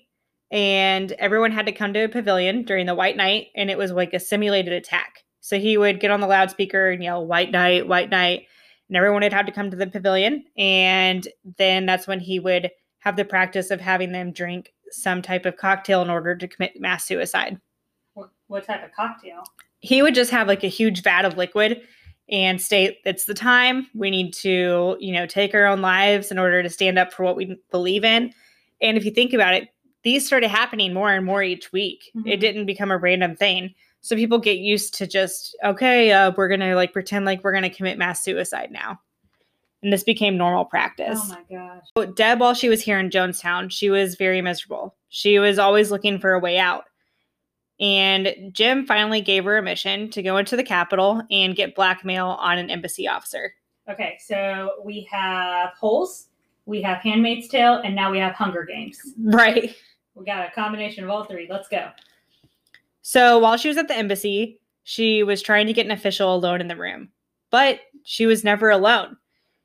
[0.54, 3.92] and everyone had to come to a pavilion during the white night, and it was
[3.92, 5.26] like a simulated attack.
[5.42, 8.44] So he would get on the loudspeaker and yell, White night, white night,
[8.88, 10.46] and everyone would have to come to the pavilion.
[10.56, 15.46] And then that's when he would have the practice of having them drink some type
[15.48, 17.60] of cocktail in order to commit mass suicide
[18.14, 19.44] What, what type of cocktail?
[19.80, 21.82] he would just have like a huge vat of liquid
[22.30, 23.88] and state it's the time.
[23.96, 27.24] We need to, you know, take our own lives in order to stand up for
[27.24, 28.32] what we believe in.
[28.82, 29.68] And if you think about it,
[30.04, 32.12] these started happening more and more each week.
[32.26, 32.40] It Mhm.
[32.40, 33.74] didn't become a random thing.
[34.02, 37.54] So people get used to just, okay, uh, we're going to like pretend like we're
[37.54, 39.00] going to commit mass suicide now.
[39.82, 41.20] And this became normal practice.
[41.24, 41.84] Oh my gosh.
[41.98, 44.96] So Deb, while she was here in Jonestown, she was very miserable.
[45.10, 46.86] She was always looking for a way out.
[47.80, 52.28] And Jim finally gave her a mission to go into the capital and get blackmail
[52.28, 53.54] on an embassy officer.
[53.90, 56.28] Okay, so we have Holes,
[56.66, 58.98] we have Handmaid's Tale, and now we have Hunger Games.
[59.20, 59.76] Right.
[60.16, 61.48] We got a combination of all three.
[61.50, 61.90] Let's go.
[63.02, 66.62] So while she was at the embassy, she was trying to get an official alone
[66.62, 67.10] in the room,
[67.50, 69.18] but she was never alone.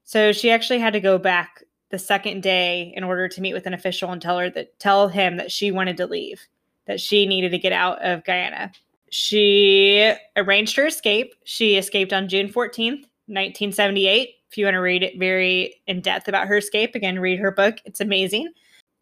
[0.05, 3.67] So she actually had to go back the second day in order to meet with
[3.67, 6.41] an official and tell her that tell him that she wanted to leave,
[6.87, 8.73] that she needed to get out of Guyana.
[9.11, 11.35] She arranged her escape.
[11.45, 14.31] She escaped on June 14th, 1978.
[14.51, 17.51] If you want to read it very in depth about her escape, again, read her
[17.51, 17.77] book.
[17.85, 18.53] It's amazing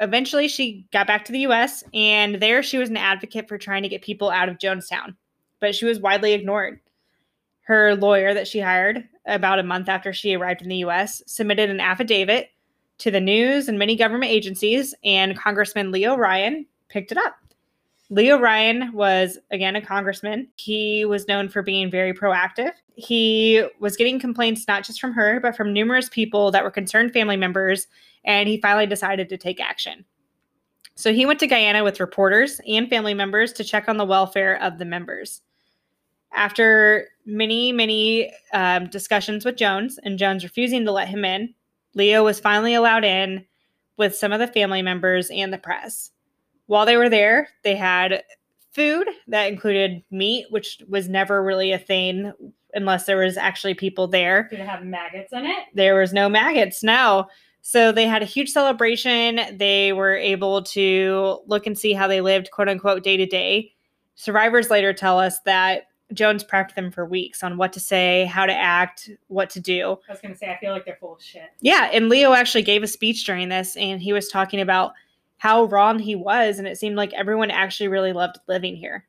[0.01, 3.83] eventually she got back to the US and there she was an advocate for trying
[3.83, 5.17] to get people out of Jonestown,
[5.61, 6.81] but she was widely ignored.
[7.63, 11.71] Her lawyer that she hired about a month after she arrived in the US submitted
[11.71, 12.51] an affidavit
[12.99, 17.37] to the news and many government agencies, and Congressman Leo Ryan picked it up.
[18.09, 20.49] Leo Ryan was, again, a congressman.
[20.55, 22.71] He was known for being very proactive.
[22.95, 27.13] He was getting complaints not just from her, but from numerous people that were concerned
[27.13, 27.89] family members
[28.25, 30.05] and he finally decided to take action.
[30.95, 34.61] So he went to Guyana with reporters and family members to check on the welfare
[34.63, 35.43] of the members.
[36.33, 41.55] After many, many um, discussions with Jones and Jones refusing to let him in,
[41.95, 43.45] Leo was finally allowed in
[43.97, 46.11] with some of the family members and the press.
[46.67, 48.23] While they were there, they had
[48.73, 52.33] food that included meat, which was never really a thing
[52.75, 54.49] unless there was actually people there.
[54.51, 55.65] Did it have maggots in it?
[55.75, 57.27] There was no maggots, no.
[57.63, 59.41] So they had a huge celebration.
[59.57, 63.73] They were able to look and see how they lived, quote unquote, day to day.
[64.15, 68.47] Survivors later tell us that Jones prepped them for weeks on what to say, how
[68.47, 69.99] to act, what to do.
[70.09, 71.51] I was gonna say I feel like they're full of shit.
[71.61, 74.93] Yeah, and Leo actually gave a speech during this, and he was talking about
[75.39, 79.05] how wrong he was, and it seemed like everyone actually really loved living here.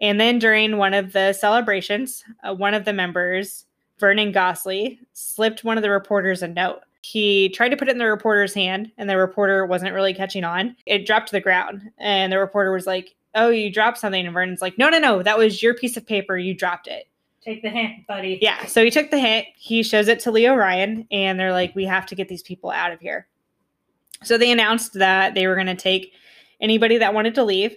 [0.00, 3.66] And then during one of the celebrations, uh, one of the members,
[3.98, 6.80] Vernon Gosney, slipped one of the reporters a note.
[7.02, 10.44] He tried to put it in the reporter's hand, and the reporter wasn't really catching
[10.44, 10.76] on.
[10.86, 14.24] It dropped to the ground, and the reporter was like, Oh, you dropped something.
[14.24, 16.36] And Vernon's like, No, no, no, that was your piece of paper.
[16.36, 17.08] You dropped it.
[17.48, 18.38] Take the hint, buddy.
[18.42, 18.66] Yeah.
[18.66, 19.46] So he took the hint.
[19.56, 22.70] He shows it to Leo Ryan, and they're like, we have to get these people
[22.70, 23.26] out of here.
[24.22, 26.12] So they announced that they were going to take
[26.60, 27.76] anybody that wanted to leave.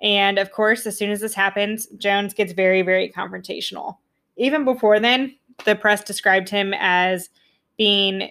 [0.00, 3.98] And of course, as soon as this happens, Jones gets very, very confrontational.
[4.36, 7.28] Even before then, the press described him as
[7.76, 8.30] being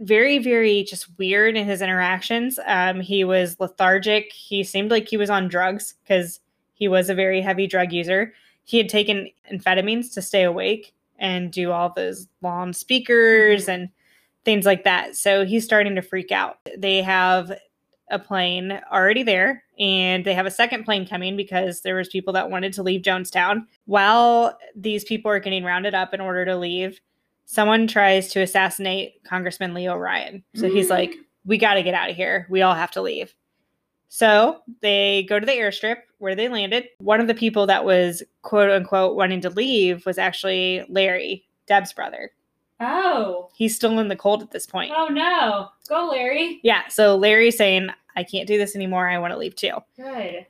[0.00, 2.58] very, very just weird in his interactions.
[2.66, 4.32] Um, he was lethargic.
[4.32, 6.40] He seemed like he was on drugs because
[6.74, 8.32] he was a very heavy drug user
[8.70, 13.88] he had taken amphetamines to stay awake and do all those long speakers and
[14.44, 15.16] things like that.
[15.16, 16.58] So he's starting to freak out.
[16.76, 17.52] They have
[18.10, 22.32] a plane already there and they have a second plane coming because there was people
[22.32, 23.66] that wanted to leave Jonestown.
[23.86, 27.00] While these people are getting rounded up in order to leave,
[27.46, 30.44] someone tries to assassinate Congressman Leo Ryan.
[30.54, 30.90] So he's mm.
[30.90, 32.46] like, "We got to get out of here.
[32.50, 33.34] We all have to leave."
[34.08, 36.88] So they go to the airstrip where they landed.
[36.98, 41.92] One of the people that was quote unquote wanting to leave was actually Larry, Deb's
[41.92, 42.30] brother.
[42.80, 43.50] Oh.
[43.54, 44.92] He's still in the cold at this point.
[44.96, 45.68] Oh no.
[45.88, 46.60] Go, Larry.
[46.62, 49.08] Yeah, so Larry's saying, I can't do this anymore.
[49.08, 49.74] I want to leave too.
[49.96, 50.46] Good.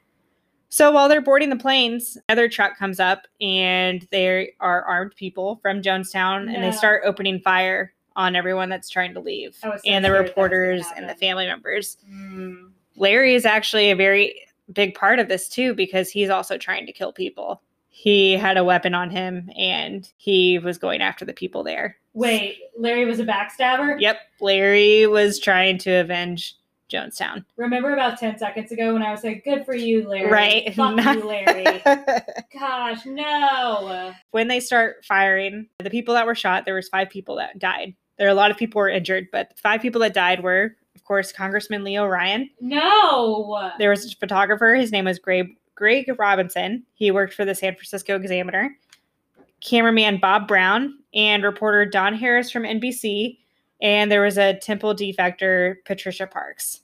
[0.68, 5.58] So while they're boarding the planes, another truck comes up and there are armed people
[5.62, 9.74] from Jonestown and they start opening fire on everyone that's trying to leave so and
[9.74, 11.96] the scared that was gonna reporters and the family members.
[12.08, 12.70] Mm.
[12.96, 16.92] Larry is actually a very big part of this too because he's also trying to
[16.92, 17.62] kill people.
[17.88, 21.96] He had a weapon on him and he was going after the people there.
[22.12, 24.00] Wait, Larry was a backstabber?
[24.00, 26.56] Yep, Larry was trying to avenge
[26.90, 27.44] Jonestown.
[27.56, 30.30] Remember about 10 seconds ago when I was like, good for you, Larry.
[30.30, 30.74] Right.
[30.74, 31.64] Fuck you, Larry.
[32.52, 34.12] Gosh, no.
[34.32, 37.94] when they start firing, the people that were shot, there was five people that died.
[38.18, 40.76] There are a lot of people were injured, but the five people that died were,
[40.94, 42.50] of course, Congressman Leo Ryan.
[42.60, 43.70] No.
[43.78, 44.74] There was a photographer.
[44.74, 46.84] His name was Greg, Greg Robinson.
[46.92, 48.76] He worked for the San Francisco Examiner.
[49.62, 53.38] Cameraman Bob Brown and reporter Don Harris from NBC.
[53.82, 56.80] And there was a temple defector, Patricia Parks.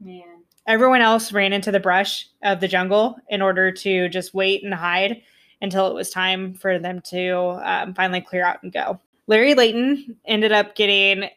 [0.00, 0.22] Man.
[0.66, 4.74] Everyone else ran into the brush of the jungle in order to just wait and
[4.74, 5.22] hide.
[5.60, 9.00] until it was time for them to um, finally clear out and go.
[9.26, 11.28] Larry Layton ended up getting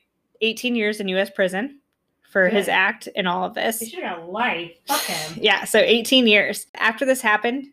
[0.42, 1.30] 18 years in U.S.
[1.30, 1.80] prison
[2.32, 3.80] for his act in all of this.
[3.80, 4.72] He should have life.
[4.88, 5.40] Fuck him.
[5.42, 6.68] Yeah, so 18 years.
[6.76, 7.68] After this happened,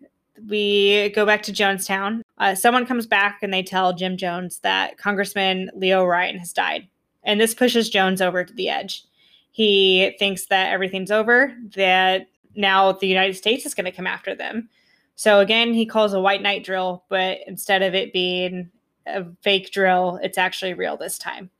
[0.46, 2.22] we go back to Jonestown.
[2.38, 6.88] Uh, someone comes back and they tell Jim Jones that Congressman Leo Ryan has died.
[7.24, 9.04] And this pushes Jones over to the edge.
[9.50, 14.34] He thinks that everything's over, that now the United States is going to come after
[14.34, 14.68] them.
[15.16, 18.70] So again, he calls a white night drill, but instead of it being
[19.06, 21.50] a fake drill, it's actually real this time.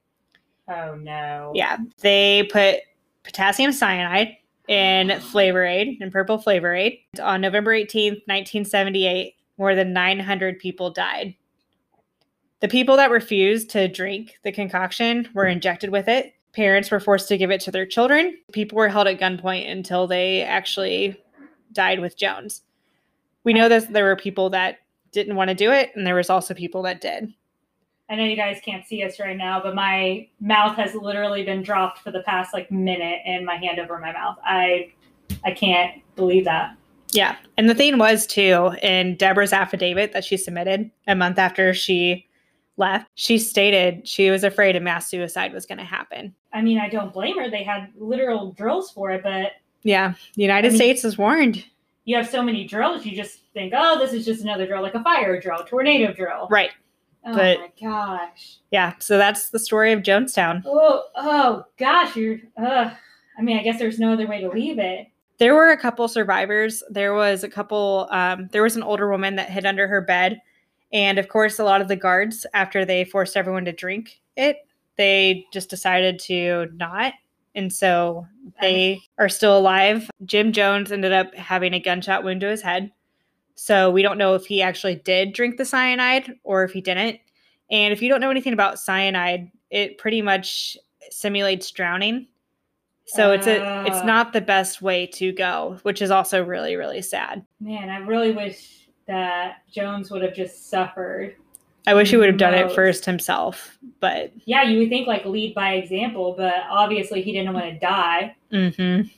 [0.69, 1.53] Oh no.
[1.55, 2.81] Yeah, they put
[3.25, 4.37] potassium cyanide
[4.69, 6.99] in Flavor Aid, in purple Flavor Aid.
[7.21, 11.35] On November 18th, 1978, more than 900 people died.
[12.61, 16.35] The people that refused to drink the concoction were injected with it.
[16.53, 18.37] Parents were forced to give it to their children.
[18.53, 21.17] People were held at gunpoint until they actually
[21.73, 22.63] died with Jones.
[23.45, 24.79] We know that there were people that
[25.13, 27.33] didn't want to do it, and there was also people that did.
[28.11, 31.63] I know you guys can't see us right now, but my mouth has literally been
[31.63, 34.39] dropped for the past like minute and my hand over my mouth.
[34.45, 34.93] I
[35.45, 36.75] I can't believe that.
[37.13, 37.37] Yeah.
[37.57, 42.27] And the thing was, too, in Deborah's affidavit that she submitted a month after she
[42.77, 46.35] left, she stated she was afraid a mass suicide was going to happen.
[46.53, 47.51] I mean, I don't blame her.
[47.51, 50.15] They had literal drills for it, but Yeah.
[50.35, 51.65] The United I mean- States is warned.
[52.05, 54.95] you have so many drills, you just think, oh, this is just another drill, like
[54.95, 56.49] a fire drill, tornado drill.
[56.51, 56.71] Right.
[57.29, 58.59] Oh but- my gosh.
[58.71, 58.95] Yeah.
[58.99, 60.63] So that's the story of Jonestown.
[60.67, 62.39] Oh, oh gosh, you're.
[62.57, 62.91] Uh,
[63.39, 65.07] I mean, I guess there's no other way to leave it.
[65.39, 66.83] There were a couple survivors.
[66.91, 70.41] There was a couple, um, there was an older woman that hid under her bed.
[70.93, 74.57] And of course, a lot of the guards, after they forced everyone to drink it,
[74.97, 77.13] they just decided to not.
[77.55, 78.27] And so
[78.61, 80.11] they are still alive.
[80.25, 82.91] Jim Jones ended up having a gunshot wound to his head.
[83.61, 87.19] So we don't know if he actually did drink the cyanide or if he didn't.
[87.73, 90.79] And if you don't know anything about cyanide, it pretty much
[91.11, 92.29] simulates drowning.
[93.07, 97.03] So it's a it's not the best way to go, which is also really really
[97.03, 97.45] sad.
[97.59, 101.35] Man, I really wish that Jones would have just suffered.
[101.87, 105.25] I wish he would have done it first himself, but Yeah, you would think like
[105.25, 108.37] lead by example, but obviously he didn't want to die.
[108.53, 109.11] mhm.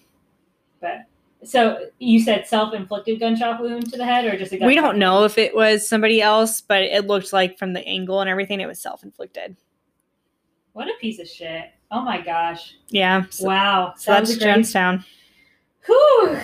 [0.80, 1.09] But
[1.44, 4.98] so you said self-inflicted gunshot wound to the head, or just a gunshot we don't
[4.98, 8.60] know if it was somebody else, but it looked like from the angle and everything,
[8.60, 9.56] it was self inflicted.
[10.72, 11.70] What a piece of shit!
[11.90, 12.74] Oh my gosh!
[12.88, 13.24] Yeah.
[13.30, 13.94] So, wow.
[13.96, 15.04] so That that's great- Jonestown,
[15.86, 16.38] Whew.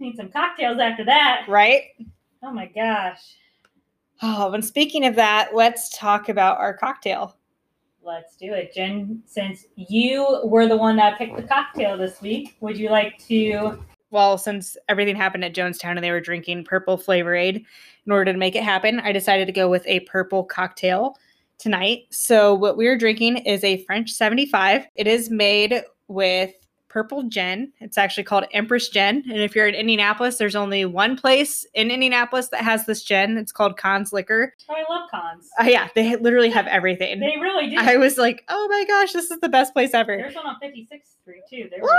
[0.00, 1.44] Need some cocktails after that.
[1.48, 1.84] right?
[2.42, 3.20] Oh my gosh.
[4.22, 7.36] Oh, and speaking of that, let's talk about our cocktail.
[8.02, 8.72] Let's do it.
[8.74, 13.18] Jen, since you were the one that picked the cocktail this week, would you like
[13.28, 13.78] to?
[14.10, 17.64] Well, since everything happened at Jonestown and they were drinking purple flavor aid,
[18.06, 21.16] in order to make it happen, I decided to go with a purple cocktail
[21.58, 22.06] tonight.
[22.10, 24.86] So, what we are drinking is a French 75.
[24.94, 26.52] It is made with
[26.88, 27.70] purple gin.
[27.80, 29.22] It's actually called Empress Gin.
[29.30, 33.36] And if you're in Indianapolis, there's only one place in Indianapolis that has this gin.
[33.36, 34.54] It's called Kahn's Liquor.
[34.70, 35.50] Oh, I love Kahn's.
[35.60, 37.20] Uh, yeah, they literally have everything.
[37.20, 37.76] They really do.
[37.78, 40.16] I was like, oh my gosh, this is the best place ever.
[40.16, 41.68] There's one on 56th Street too.
[41.70, 41.90] They're What?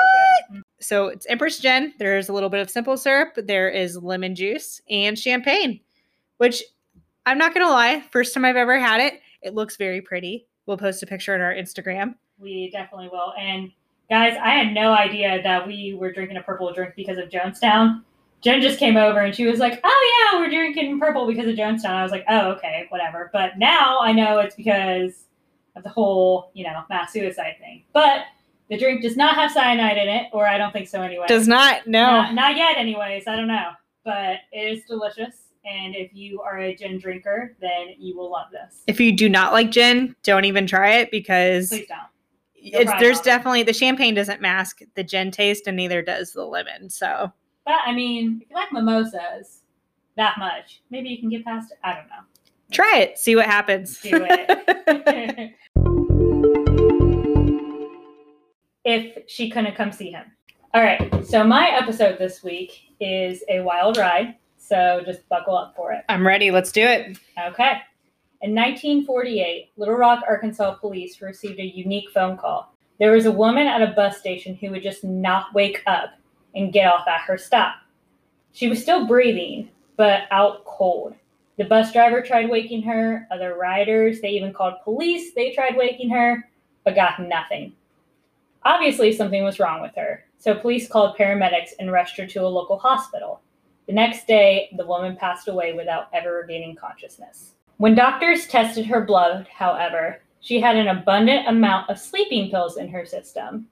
[0.51, 0.63] really good.
[0.81, 1.93] So it's Empress Gin.
[1.99, 3.33] There's a little bit of simple syrup.
[3.35, 5.79] There is lemon juice and champagne,
[6.37, 6.63] which
[7.25, 10.47] I'm not going to lie, first time I've ever had it, it looks very pretty.
[10.65, 12.15] We'll post a picture on our Instagram.
[12.37, 13.33] We definitely will.
[13.37, 13.71] And
[14.09, 18.03] guys, I had no idea that we were drinking a purple drink because of Jonestown.
[18.41, 21.55] Jen just came over and she was like, "Oh yeah, we're drinking purple because of
[21.55, 25.25] Jonestown." I was like, "Oh okay, whatever." But now I know it's because
[25.75, 27.83] of the whole, you know, mass suicide thing.
[27.91, 28.21] But
[28.69, 31.25] the drink does not have cyanide in it, or I don't think so anyway.
[31.27, 32.05] Does not, no.
[32.05, 33.27] Not, not yet, anyways.
[33.27, 33.71] I don't know,
[34.03, 35.35] but it is delicious.
[35.65, 38.83] And if you are a gin drinker, then you will love this.
[38.87, 41.99] If you do not like gin, don't even try it because Please don't.
[42.55, 43.25] it's, there's not.
[43.25, 46.89] definitely the champagne doesn't mask the gin taste and neither does the lemon.
[46.89, 47.31] So
[47.65, 49.61] But I mean, if you like mimosas
[50.15, 51.77] that much, maybe you can get past it.
[51.83, 52.23] I don't know.
[52.71, 53.99] try it, see what happens.
[53.99, 55.55] Do it.
[58.85, 60.25] if she couldn't come see him.
[60.73, 61.25] All right.
[61.25, 64.35] So my episode this week is a wild ride.
[64.57, 66.05] So just buckle up for it.
[66.09, 66.51] I'm ready.
[66.51, 67.17] Let's do it.
[67.37, 67.81] Okay.
[68.41, 72.73] In 1948, Little Rock, Arkansas police received a unique phone call.
[72.99, 76.11] There was a woman at a bus station who would just not wake up
[76.55, 77.75] and get off at her stop.
[78.51, 81.15] She was still breathing, but out cold.
[81.57, 86.09] The bus driver tried waking her, other riders, they even called police, they tried waking
[86.09, 86.49] her,
[86.85, 87.73] but got nothing.
[88.63, 92.47] Obviously, something was wrong with her, so police called paramedics and rushed her to a
[92.47, 93.41] local hospital.
[93.87, 97.53] The next day, the woman passed away without ever regaining consciousness.
[97.77, 102.89] When doctors tested her blood, however, she had an abundant amount of sleeping pills in
[102.89, 103.67] her system.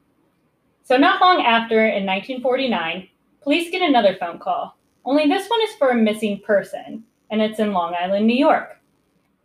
[0.83, 3.09] So, not long after, in 1949,
[3.41, 4.77] police get another phone call.
[5.03, 8.77] Only this one is for a missing person, and it's in Long Island, New York.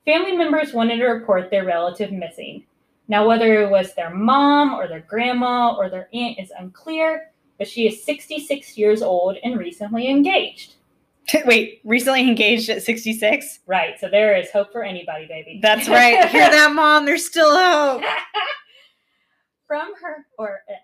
[0.04, 2.64] Family members wanted to report their relative missing.
[3.08, 7.68] Now, whether it was their mom or their grandma or their aunt is unclear, but
[7.68, 10.74] she is 66 years old and recently engaged.
[11.44, 13.60] Wait, recently engaged at 66?
[13.66, 15.60] Right, so there is hope for anybody, baby.
[15.62, 16.28] That's right.
[16.30, 17.06] Hear that, mom?
[17.06, 18.02] There's still hope.
[19.66, 20.74] from her or uh,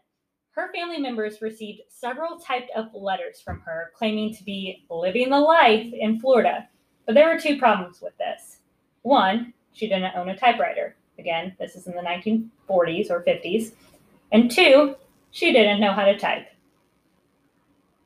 [0.53, 5.39] her family members received several typed up letters from her claiming to be living the
[5.39, 6.69] life in Florida.
[7.05, 8.59] But there were two problems with this.
[9.03, 10.97] One, she didn't own a typewriter.
[11.19, 13.73] Again, this is in the 1940s or 50s.
[14.33, 14.95] And two,
[15.31, 16.49] she didn't know how to type.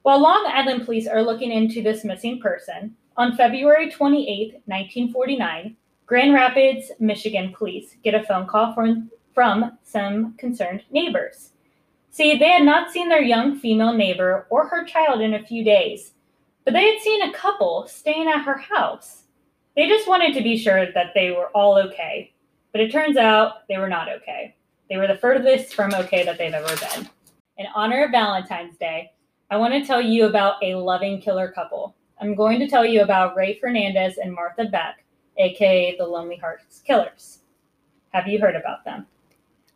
[0.02, 6.32] While Long Island police are looking into this missing person, on February 28, 1949, Grand
[6.32, 11.50] Rapids, Michigan police get a phone call from, from some concerned neighbors.
[12.10, 15.64] See, they had not seen their young female neighbor or her child in a few
[15.64, 16.12] days,
[16.64, 19.22] but they had seen a couple staying at her house.
[19.76, 22.32] They just wanted to be sure that they were all okay,
[22.72, 24.56] but it turns out they were not okay.
[24.88, 27.08] They were the furthest from okay that they've ever been.
[27.58, 29.12] In honor of Valentine's Day,
[29.50, 31.94] I want to tell you about a loving killer couple.
[32.20, 35.04] I'm going to tell you about Ray Fernandez and Martha Beck,
[35.38, 37.40] aka the Lonely Hearts Killers.
[38.10, 39.06] Have you heard about them?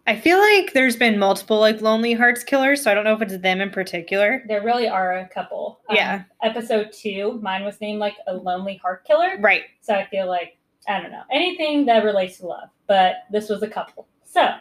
[0.08, 3.22] I feel like there's been multiple like Lonely Hearts killers, so I don't know if
[3.22, 4.44] it's them in particular.
[4.46, 5.80] There really are a couple.
[5.88, 6.22] Um, Yeah.
[6.44, 9.36] Episode two, mine was named like a Lonely Heart Killer.
[9.40, 9.64] Right.
[9.80, 10.58] So I feel like,
[10.88, 14.06] I don't know, anything that relates to love, but this was a couple.
[14.24, 14.54] So,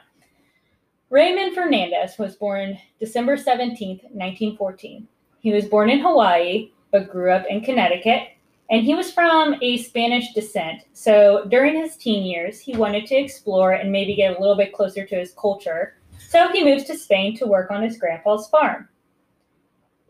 [1.10, 5.08] Raymond Fernandez was born December 17th, 1914.
[5.40, 8.30] He was born in Hawaii, but grew up in Connecticut,
[8.72, 10.82] and he was from a Spanish descent.
[10.94, 14.74] So, during his teen years, he wanted to explore and maybe get a little bit
[14.74, 15.98] closer to his culture.
[16.18, 18.90] So, he moves to Spain to work on his grandpa's farm.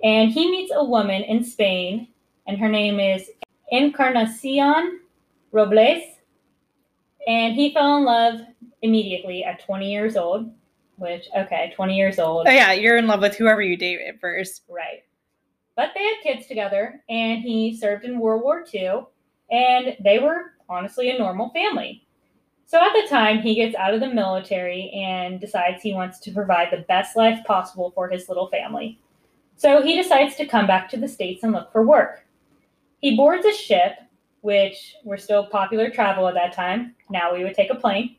[0.03, 2.07] And he meets a woman in Spain,
[2.47, 3.29] and her name is
[3.71, 5.01] Encarnacion
[5.55, 6.03] Robles,
[7.27, 8.41] and he fell in love
[8.81, 10.51] immediately at 20 years old.
[10.97, 14.19] Which, okay, 20 years old, Oh yeah, you're in love with whoever you date at
[14.19, 14.63] first.
[14.69, 15.03] right.
[15.75, 19.01] But they had kids together, and he served in World War II,
[19.51, 22.05] and they were honestly a normal family.
[22.65, 26.31] So at the time, he gets out of the military and decides he wants to
[26.31, 28.99] provide the best life possible for his little family.
[29.57, 32.25] So he decides to come back to the States and look for work.
[32.99, 33.97] He boards a ship,
[34.45, 36.93] which were still popular travel at that time.
[37.09, 38.15] Now we would take a plane.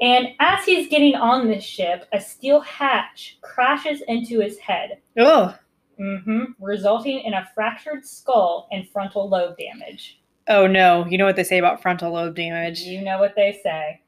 [0.00, 5.54] And as he's getting on this ship, a steel hatch crashes into his head, Oh.
[6.00, 10.22] Mm hmm resulting in a fractured skull and frontal lobe damage.
[10.48, 11.04] Oh no.
[11.06, 12.80] You know what they say about frontal lobe damage.
[12.80, 14.00] You know what they say.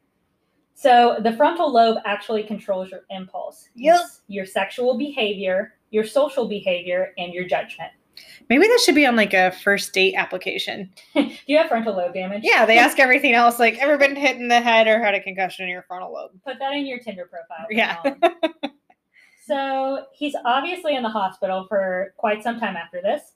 [0.74, 4.00] So the frontal lobe actually controls your impulse, Yep.
[4.28, 7.92] your sexual behavior, your social behavior, and your judgment.
[8.48, 10.90] Maybe that should be on like a first date application.
[11.14, 12.42] Do you have frontal lobe damage?
[12.44, 15.20] Yeah, they ask everything else like ever been hit in the head or had a
[15.20, 16.32] concussion in your frontal lobe.
[16.44, 17.66] Put that in your Tinder profile.
[17.70, 17.98] Yeah.
[18.04, 18.70] Um,
[19.46, 23.32] so he's obviously in the hospital for quite some time after this,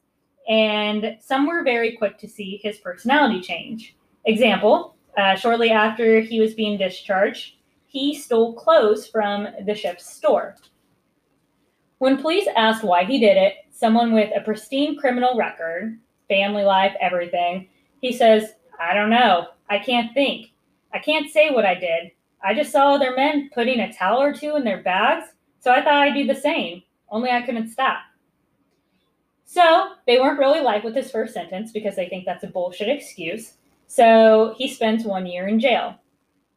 [0.48, 3.96] and some were very quick to see his personality change.
[4.24, 7.54] Example: uh, shortly after he was being discharged,
[7.86, 10.56] he stole clothes from the ship's store.
[11.98, 15.98] When police asked why he did it, someone with a pristine criminal record,
[16.28, 17.68] family life, everything,
[18.00, 19.48] he says, I don't know.
[19.68, 20.52] I can't think.
[20.94, 22.10] I can't say what I did.
[22.42, 25.26] I just saw other men putting a towel or two in their bags,
[25.60, 27.98] so I thought I'd do the same, only I couldn't stop.
[29.44, 32.88] So they weren't really like with his first sentence because they think that's a bullshit
[32.88, 33.54] excuse.
[33.86, 35.96] So he spends one year in jail.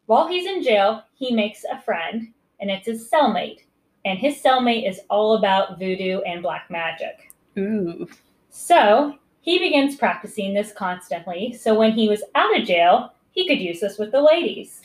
[0.05, 3.61] While he's in jail, he makes a friend, and it's his cellmate.
[4.09, 7.31] And his cellmate is all about voodoo and black magic.
[7.59, 8.07] Ooh.
[8.49, 11.53] So he begins practicing this constantly.
[11.53, 14.81] So when he was out of jail, he could use this with the ladies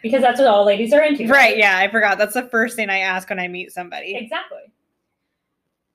[0.00, 1.26] because that's what all ladies are into.
[1.26, 2.18] Right, yeah, I forgot.
[2.18, 4.14] That's the first thing I ask when I meet somebody.
[4.14, 4.72] Exactly.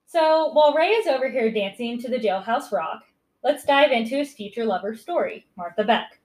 [0.05, 3.03] So while Ray is over here dancing to the jailhouse rock,
[3.45, 6.19] let's dive into his future lover's story, Martha Beck.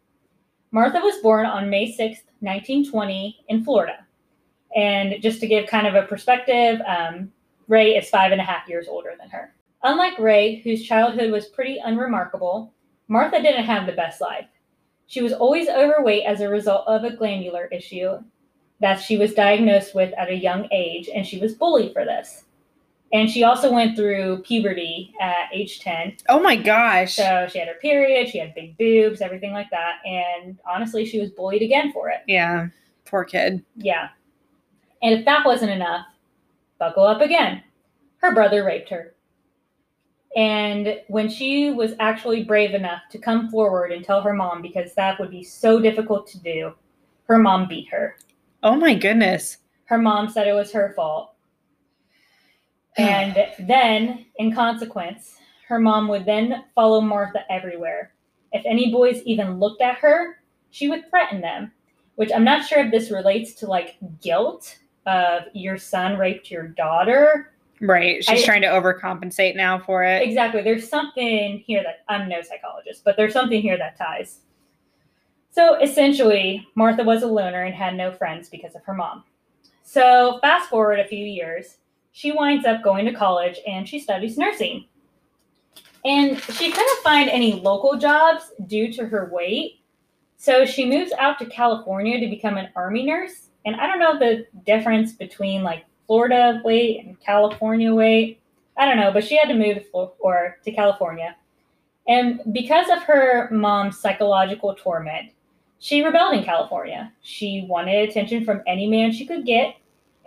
[0.72, 4.04] Martha was born on May 6th, 1920, in Florida.
[4.76, 7.30] And just to give kind of a perspective, um,
[7.68, 9.54] Ray is five and a half years older than her.
[9.82, 12.72] Unlike Ray, whose childhood was pretty unremarkable,
[13.08, 14.46] Martha didn't have the best life.
[15.06, 18.18] She was always overweight as a result of a glandular issue
[18.80, 22.44] that she was diagnosed with at a young age, and she was bullied for this.
[23.12, 26.16] And she also went through puberty at age 10.
[26.30, 27.14] Oh my gosh.
[27.14, 29.96] So she had her period, she had big boobs, everything like that.
[30.06, 32.20] And honestly, she was bullied again for it.
[32.26, 32.68] yeah.
[33.04, 33.62] Poor kid.
[33.76, 34.08] Yeah.
[35.02, 36.06] And if that wasn't enough,
[36.78, 37.62] buckle up again.
[38.18, 39.14] Her brother raped her.
[40.36, 44.94] And when she was actually brave enough to come forward and tell her mom, because
[44.94, 46.72] that would be so difficult to do,
[47.24, 48.16] her mom beat her.
[48.62, 49.58] Oh my goodness.
[49.84, 51.30] Her mom said it was her fault.
[52.98, 55.36] And then, in consequence,
[55.66, 58.12] her mom would then follow Martha everywhere.
[58.52, 61.72] If any boys even looked at her, she would threaten them,
[62.16, 66.68] which I'm not sure if this relates to like guilt of your son raped your
[66.68, 67.52] daughter.
[67.80, 68.24] Right.
[68.24, 70.22] She's I- trying to overcompensate now for it.
[70.22, 70.62] Exactly.
[70.62, 74.40] There's something here that I'm no psychologist, but there's something here that ties.
[75.50, 79.24] So essentially, Martha was a loner and had no friends because of her mom.
[79.82, 81.78] So fast forward a few years,
[82.12, 84.86] she winds up going to college and she studies nursing.
[86.04, 89.80] And she couldn't find any local jobs due to her weight.
[90.36, 93.48] So she moves out to California to become an army nurse.
[93.64, 98.40] And I don't know the difference between like Florida weight and California weight.
[98.76, 101.36] I don't know, but she had to move to to California.
[102.08, 105.30] And because of her mom's psychological torment,
[105.78, 107.12] she rebelled in California.
[107.22, 109.76] She wanted attention from any man she could get,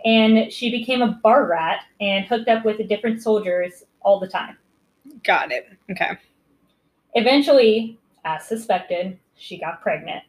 [0.04, 4.56] and she became a bar rat and hooked up with different soldiers all the time.
[5.22, 5.68] Got it.
[5.90, 6.16] Okay.
[7.14, 10.22] Eventually, as suspected, she got pregnant.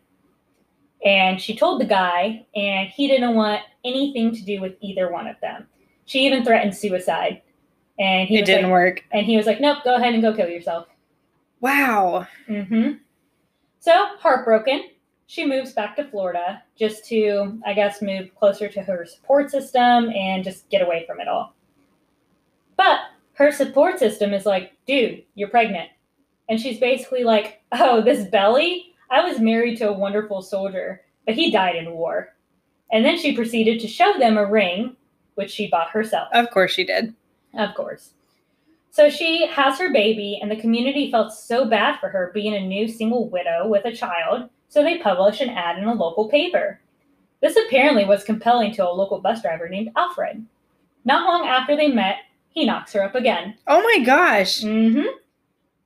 [1.05, 5.27] And she told the guy, and he didn't want anything to do with either one
[5.27, 5.67] of them.
[6.05, 7.41] She even threatened suicide.
[7.99, 9.03] And he it didn't like, work.
[9.11, 10.87] and he was like, "Nope, go ahead and go kill yourself."
[11.61, 12.27] Wow.
[12.47, 12.93] Mm-hmm.
[13.79, 14.83] So heartbroken,
[15.25, 20.09] she moves back to Florida just to, I guess, move closer to her support system
[20.11, 21.55] and just get away from it all.
[22.75, 22.99] But
[23.33, 25.89] her support system is like, "Dude, you're pregnant,"
[26.49, 28.93] and she's basically like, "Oh, this belly?
[29.10, 32.36] I was married to a wonderful soldier, but he died in war."
[32.91, 34.95] And then she proceeded to show them a ring,
[35.36, 36.30] which she bought herself.
[36.34, 37.14] Of course she did.
[37.53, 38.14] Of course.
[38.89, 42.60] So she has her baby, and the community felt so bad for her being a
[42.60, 46.80] new single widow with a child, so they published an ad in a local paper.
[47.41, 50.45] This apparently was compelling to a local bus driver named Alfred.
[51.05, 52.18] Not long after they met,
[52.49, 53.55] he knocks her up again.
[53.68, 54.62] Oh my gosh.
[54.62, 55.05] Mm-hmm.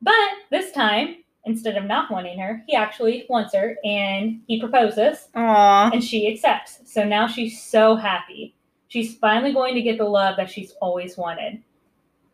[0.01, 5.29] But this time, instead of not wanting her, he actually wants her, and he proposes
[5.35, 5.89] Aw.
[5.91, 6.79] and she accepts.
[6.85, 8.55] So now she's so happy.
[8.87, 11.61] She's finally going to get the love that she's always wanted.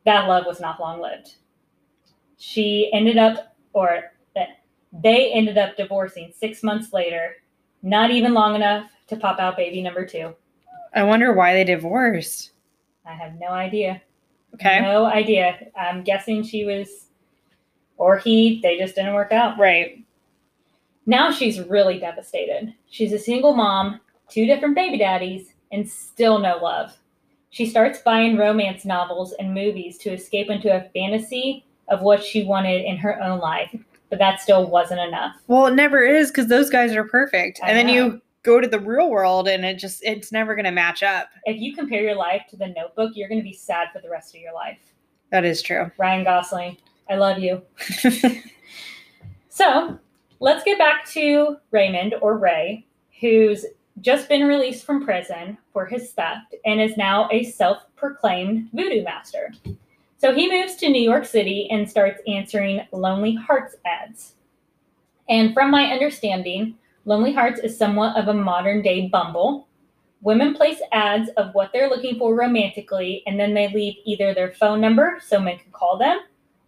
[0.05, 1.35] That love was not long lived.
[2.37, 4.11] She ended up, or
[4.93, 7.35] they ended up divorcing six months later,
[7.83, 10.33] not even long enough to pop out baby number two.
[10.93, 12.51] I wonder why they divorced.
[13.05, 14.01] I have no idea.
[14.55, 14.81] Okay.
[14.81, 15.67] No idea.
[15.79, 17.06] I'm guessing she was,
[17.97, 19.57] or he, they just didn't work out.
[19.57, 20.03] Right.
[21.05, 22.73] Now she's really devastated.
[22.89, 26.97] She's a single mom, two different baby daddies, and still no love.
[27.49, 32.43] She starts buying romance novels and movies to escape into a fantasy of what she
[32.43, 33.73] wanted in her own life,
[34.09, 35.35] but that still wasn't enough.
[35.47, 37.59] Well, it never is because those guys are perfect.
[37.63, 37.93] I and then know.
[37.93, 41.29] you go to the real world and it just it's never gonna match up.
[41.45, 44.09] If you compare your life to the notebook, you're going to be sad for the
[44.09, 44.79] rest of your life.
[45.31, 45.91] That is true.
[45.97, 46.77] Ryan Gosling,
[47.09, 47.61] I love you.
[49.57, 49.97] So
[50.39, 52.85] let's get back to Raymond or Ray,
[53.19, 53.65] who's
[54.01, 59.03] just been released from prison for his theft and is now a self proclaimed voodoo
[59.03, 59.51] master.
[60.19, 64.35] So he moves to New York City and starts answering Lonely Hearts ads.
[65.27, 69.67] And from my understanding, Lonely Hearts is somewhat of a modern day Bumble.
[70.21, 74.53] Women place ads of what they're looking for romantically, and then they leave either their
[74.53, 76.19] phone number so men can call them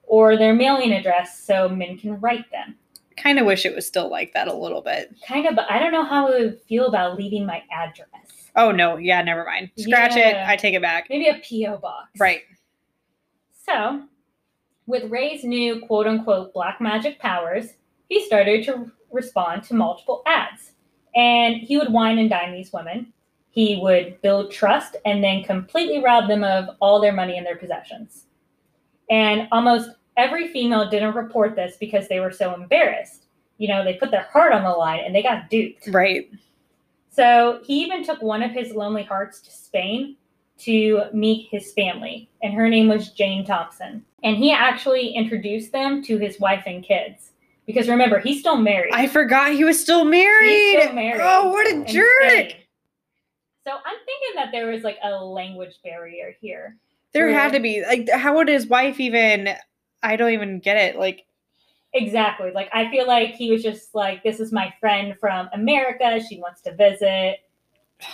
[0.10, 2.76] or their mailing address so men can write them.
[3.16, 5.14] kind of wish it was still like that a little bit.
[5.28, 8.07] Kind of, but I don't know how I would feel about leaving my address.
[8.55, 9.70] Oh no, yeah, never mind.
[9.78, 10.43] Scratch Yeah.
[10.43, 10.49] it.
[10.49, 11.07] I take it back.
[11.10, 11.78] Maybe a P.O.
[11.78, 12.10] box.
[12.20, 12.41] Right.
[13.66, 14.03] So,
[14.88, 17.74] with Ray's new quote unquote black magic powers,
[18.07, 20.72] he started to respond to multiple ads.
[21.16, 23.14] And he would wine and dine these women.
[23.51, 27.57] He would build trust and then completely rob them of all their money and their
[27.57, 28.26] possessions.
[29.10, 33.26] And almost every female didn't report this because they were so embarrassed.
[33.57, 35.88] You know, they put their heart on the line and they got duped.
[35.88, 36.30] Right.
[37.10, 40.16] So he even took one of his lonely hearts to Spain
[40.60, 44.03] to meet his family, and her name was Jane Thompson.
[44.24, 47.32] And he actually introduced them to his wife and kids.
[47.66, 48.93] Because remember, he's still married.
[48.93, 50.49] I forgot he was still married.
[50.49, 51.22] He's still married.
[51.24, 52.49] Oh, what a jerk.
[52.49, 52.55] Spain.
[53.66, 56.78] So I'm thinking that there was like a language barrier here.
[57.14, 57.38] There Really?
[57.38, 59.49] had to be like how would his wife even
[60.03, 60.97] I don't even get it.
[60.97, 61.26] Like
[61.93, 62.51] Exactly.
[62.51, 66.20] Like I feel like he was just like, this is my friend from America.
[66.28, 67.39] She wants to visit.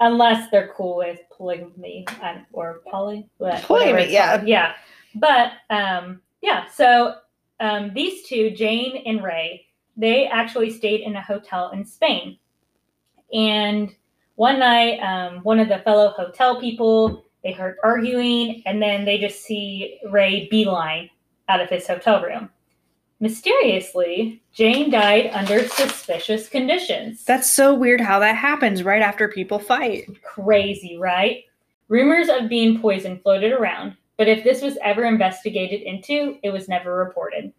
[0.00, 4.36] Unless they're cool with polygamy and, or poly, Polygamy, yeah.
[4.36, 4.48] called.
[4.48, 4.72] yeah.
[5.14, 7.14] But um, yeah, so
[7.60, 9.66] um, these two, Jane and Ray,
[9.96, 12.38] they actually stayed in a hotel in Spain.
[13.32, 13.94] And
[14.34, 19.18] one night, um, one of the fellow hotel people they heard arguing, and then they
[19.18, 21.08] just see Ray beeline
[21.48, 22.50] out of his hotel room.
[23.20, 27.24] Mysteriously, Jane died under suspicious conditions.
[27.24, 30.08] that's so weird how that happens right after people fight.
[30.24, 31.44] crazy, right?
[31.88, 36.68] Rumors of being poisoned floated around, but if this was ever investigated into, it was
[36.68, 37.52] never reported.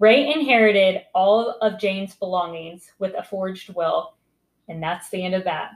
[0.00, 4.16] Ray inherited all of Jane's belongings with a forged will,
[4.68, 5.70] and that's the end of that.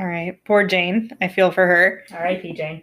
[0.00, 0.42] All right.
[0.46, 1.10] Poor Jane.
[1.20, 2.04] I feel for her.
[2.10, 2.54] R.I.P.
[2.54, 2.82] Jane.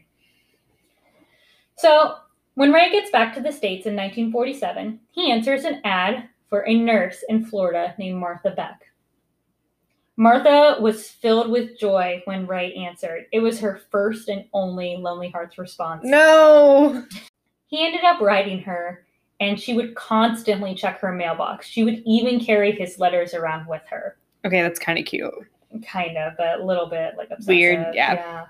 [1.76, 2.18] So,
[2.54, 6.76] when Ray gets back to the States in 1947, he answers an ad for a
[6.76, 8.82] nurse in Florida named Martha Beck.
[10.16, 13.26] Martha was filled with joy when Ray answered.
[13.32, 16.02] It was her first and only Lonely Hearts response.
[16.04, 17.04] No.
[17.68, 19.06] He ended up writing her,
[19.40, 21.68] and she would constantly check her mailbox.
[21.68, 24.18] She would even carry his letters around with her.
[24.46, 25.34] Okay, that's kind of cute.
[25.82, 27.48] Kind of, but a little bit like obsessive.
[27.48, 28.48] Weird, yeah.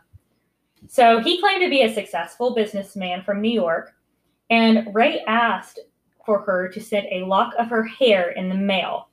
[0.88, 3.94] So he claimed to be a successful businessman from New York,
[4.50, 5.80] and Ray asked
[6.26, 9.10] for her to send a lock of her hair in the mail.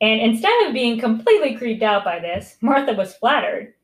[0.00, 3.74] And instead of being completely creeped out by this, Martha was flattered.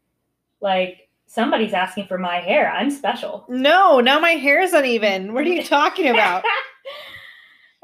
[0.60, 2.72] Like, somebody's asking for my hair.
[2.72, 3.46] I'm special.
[3.48, 5.32] No, now my hair is uneven.
[5.32, 6.44] What are you talking about?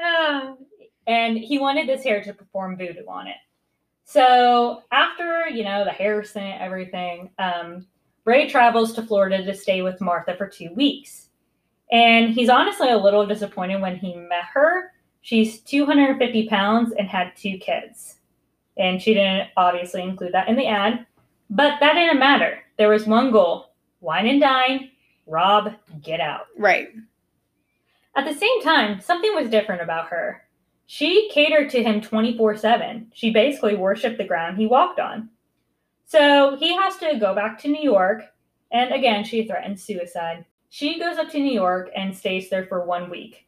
[0.01, 0.55] Ah,
[1.07, 3.37] and he wanted this hair to perform voodoo on it.
[4.09, 7.87] So after you know the hair sent, everything, um,
[8.25, 11.31] Ray travels to Florida to stay with Martha for two weeks,
[11.91, 14.93] and he's honestly a little disappointed when he met her.
[15.23, 18.19] She's 250 pounds and had two kids,
[18.77, 21.05] and she didn't obviously include that in the ad,
[21.51, 22.61] but that didn't matter.
[22.79, 24.93] There was one goal: wine and dine,
[25.27, 26.47] rob, get out.
[26.57, 26.91] right.
[28.15, 30.46] At the same time, something was different about her.
[30.87, 33.11] She catered to him 24 7.
[33.13, 35.31] She basically worshiped the ground he walked on.
[36.07, 38.23] So he has to go back to New York,
[38.71, 40.45] and again, she threatens suicide.
[40.69, 43.47] She goes up to New York and stays there for one week.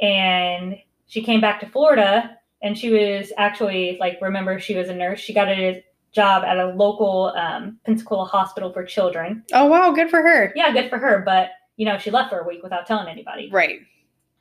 [0.00, 0.76] And
[1.06, 5.20] she came back to Florida, and she was actually, like, remember, she was a nurse.
[5.20, 9.44] She got a job at a local um, Pensacola hospital for children.
[9.52, 10.52] Oh wow, good for her.
[10.56, 13.50] Yeah, good for her, but, you know, she left for a week without telling anybody.
[13.50, 13.80] Right.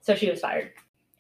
[0.02, 0.72] So she was fired.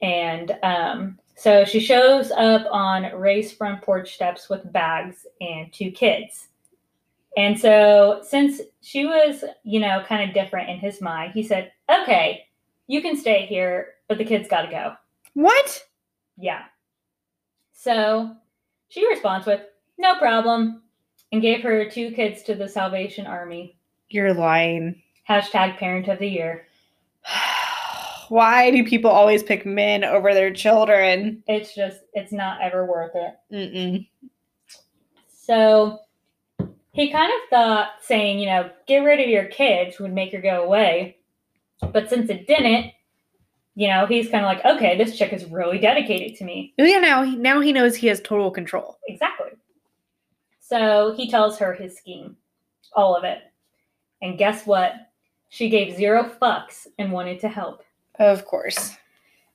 [0.01, 5.91] And um, so she shows up on Ray's front porch steps with bags and two
[5.91, 6.47] kids.
[7.37, 11.71] And so, since she was, you know, kind of different in his mind, he said,
[11.89, 12.45] okay,
[12.87, 14.93] you can stay here, but the kids got to go.
[15.35, 15.85] What?
[16.37, 16.63] Yeah.
[17.71, 18.35] So
[18.89, 19.61] she responds with,
[19.97, 20.81] no problem,
[21.31, 23.77] and gave her two kids to the Salvation Army.
[24.09, 25.01] You're lying.
[25.29, 26.67] Hashtag parent of the year.
[28.29, 31.43] Why do people always pick men over their children?
[31.47, 33.33] It's just, it's not ever worth it.
[33.51, 34.07] Mm-mm.
[35.31, 35.99] So
[36.91, 40.41] he kind of thought saying, you know, get rid of your kids would make her
[40.41, 41.17] go away.
[41.91, 42.91] But since it didn't,
[43.75, 46.73] you know, he's kind of like, okay, this chick is really dedicated to me.
[46.79, 48.99] Oh, Yeah, now he, now he knows he has total control.
[49.07, 49.51] Exactly.
[50.59, 52.35] So he tells her his scheme,
[52.93, 53.39] all of it.
[54.21, 54.93] And guess what?
[55.47, 57.83] She gave zero fucks and wanted to help.
[58.19, 58.95] Of course.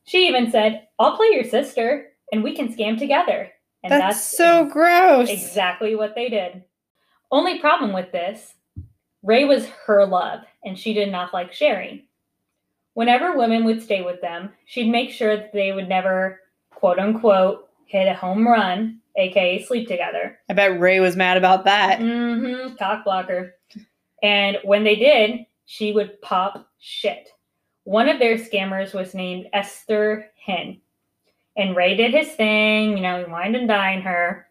[0.05, 3.51] She even said, I'll play your sister and we can scam together.
[3.83, 5.29] And That's, that's, so gross.
[5.29, 6.65] Exactly what they did.
[7.31, 8.55] Only problem with this
[9.23, 12.03] Ray was her love, and she did not like sharing.
[12.93, 16.41] Whenever women would stay with them, she'd make sure that they would never,
[16.71, 20.39] quote unquote, hit a home run, aka sleep together.
[20.49, 22.01] I bet Ray was mad about that.
[22.01, 22.77] Mm-hmm.
[22.77, 23.55] Cock blocker.
[24.23, 27.31] And when they did, she would pop shit.
[27.85, 30.80] One of their scammers was named Esther Henne.
[31.57, 34.49] And Ray did his thing, you know, he wined and dined her.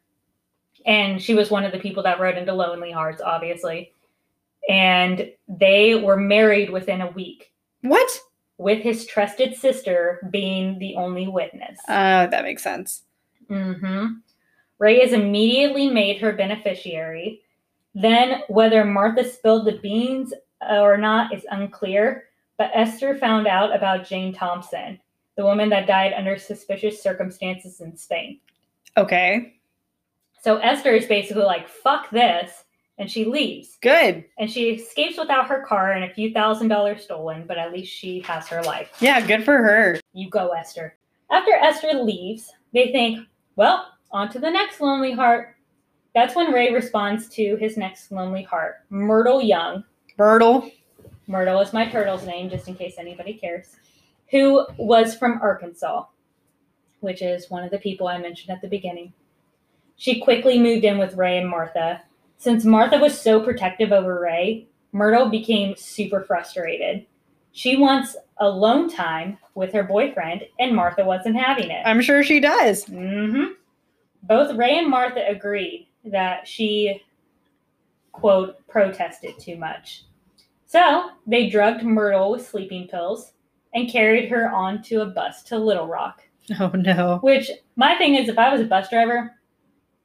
[0.86, 3.91] And she was one of the people that wrote into Lonely Hearts, obviously.
[4.69, 8.09] And they were married within a week, What?
[8.57, 11.77] with his trusted sister being the only witness.
[11.89, 13.03] Oh, that makes sense.
[13.49, 14.05] hmm
[14.79, 17.41] Ray is immediately made her beneficiary.
[17.95, 20.34] Then, whether Martha spilled the beans
[20.69, 22.25] or not is unclear,
[22.58, 24.99] but Esther found out about Jane Thompson,
[25.38, 28.39] the woman that died under suspicious circumstances in Spain.
[28.97, 29.56] Okay.
[30.41, 32.64] So Esther is basically like, fuck this.
[32.99, 33.78] and she leaves.
[33.82, 34.24] Good.
[34.38, 37.91] And she escapes without her car and a few thousand dollars stolen, but at least
[37.91, 38.91] she has her life.
[38.99, 39.99] Yeah, good for her.
[40.14, 40.95] You go, Esther.
[41.32, 45.56] After Esther leaves, they think, well, on to the next lonely heart.
[46.14, 49.84] That's when Ray responds to his next lonely heart, Myrtle Young.
[50.20, 50.70] Myrtle.
[51.28, 53.76] Myrtle is my turtle's name, just in case anybody cares,
[54.32, 56.05] who was from Arkansas,
[56.99, 59.13] which is one of the people I mentioned at the beginning.
[59.95, 62.01] She quickly moved in with Ray and Martha.
[62.38, 67.05] Since Martha was so protective over Ray, Myrtle became super frustrated.
[67.51, 71.84] She wants alone time with her boyfriend, and Martha wasn't having it.
[71.86, 72.86] I'm sure she does.
[72.86, 73.45] hmm
[74.24, 77.01] Both Ray and Martha agreed that she,
[78.11, 80.03] quote, protested too much.
[80.74, 83.34] So they drugged Myrtle with sleeping pills
[83.76, 86.24] and carried her onto a bus to Little Rock.
[86.59, 87.19] Oh no.
[87.21, 89.36] Which, my thing is, if I was a bus driver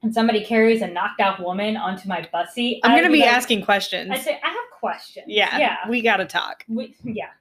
[0.03, 3.31] and somebody carries a knocked out woman onto my bus seat, I'm gonna be like-
[3.31, 4.11] asking questions.
[4.11, 5.25] I'd say, I have questions.
[5.27, 5.57] yeah.
[5.57, 5.75] Yeah.
[5.89, 6.63] We gotta talk.
[6.67, 7.31] We, yeah.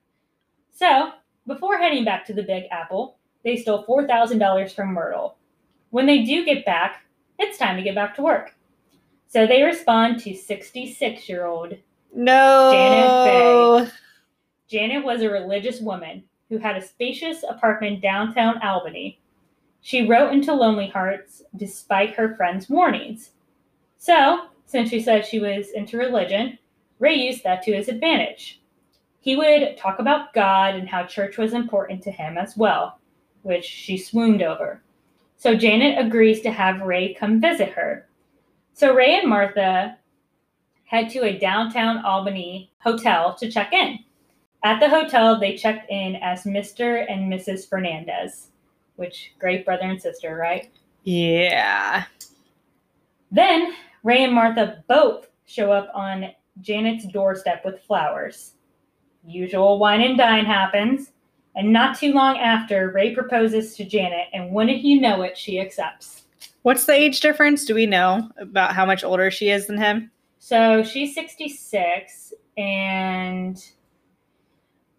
[0.73, 1.11] So,
[1.47, 5.37] before heading back to the Big Apple, they stole $4,000 from Myrtle.
[5.91, 7.03] When they do get back,
[7.39, 8.55] it's time to get back to work.
[9.27, 11.75] So they respond to 66 year old
[12.15, 12.71] No.
[12.73, 13.93] Janet
[14.69, 19.21] Janet was a religious woman who had a spacious apartment downtown Albany.
[19.81, 23.31] She wrote into Lonely Hearts despite her friends' warnings.
[23.97, 26.59] So, since she said she was into religion,
[26.99, 28.61] Ray used that to his advantage.
[29.21, 32.99] He would talk about God and how church was important to him as well,
[33.43, 34.83] which she swooned over.
[35.37, 38.09] So Janet agrees to have Ray come visit her.
[38.73, 39.98] So Ray and Martha
[40.89, 43.99] head to a downtown Albany hotel to check in.
[44.65, 47.05] At the hotel, they checked in as Mr.
[47.09, 47.69] and Mrs.
[47.69, 48.49] Fernandez,
[48.97, 50.71] which great brother and sister, right?
[51.05, 52.05] Yeah.
[53.31, 56.31] Then Ray and Martha both show up on
[56.63, 58.55] Janet's doorstep with flowers.
[59.27, 61.13] Usual wine and dine happens,
[61.55, 65.61] and not too long after, Ray proposes to Janet, and wouldn't you know it, she
[65.61, 66.23] accepts.
[66.63, 67.65] What's the age difference?
[67.67, 70.11] Do we know about how much older she is than him?
[70.39, 73.63] So she's 66, and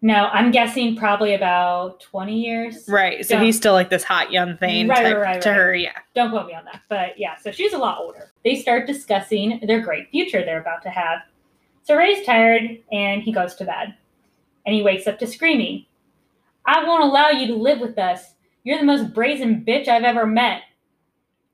[0.02, 2.84] no, I'm guessing probably about 20 years.
[2.88, 3.24] Right.
[3.24, 3.42] So Yeah.
[3.42, 5.74] he's still like this hot young thing Right, right, right, to her.
[5.74, 5.92] Yeah.
[6.14, 6.80] Don't quote me on that.
[6.88, 8.32] But yeah, so she's a lot older.
[8.44, 11.20] They start discussing their great future they're about to have.
[11.82, 12.62] So Ray's tired
[12.92, 13.94] and he goes to bed.
[14.64, 15.86] And he wakes up to screaming,
[16.66, 18.34] I won't allow you to live with us.
[18.62, 20.62] You're the most brazen bitch I've ever met.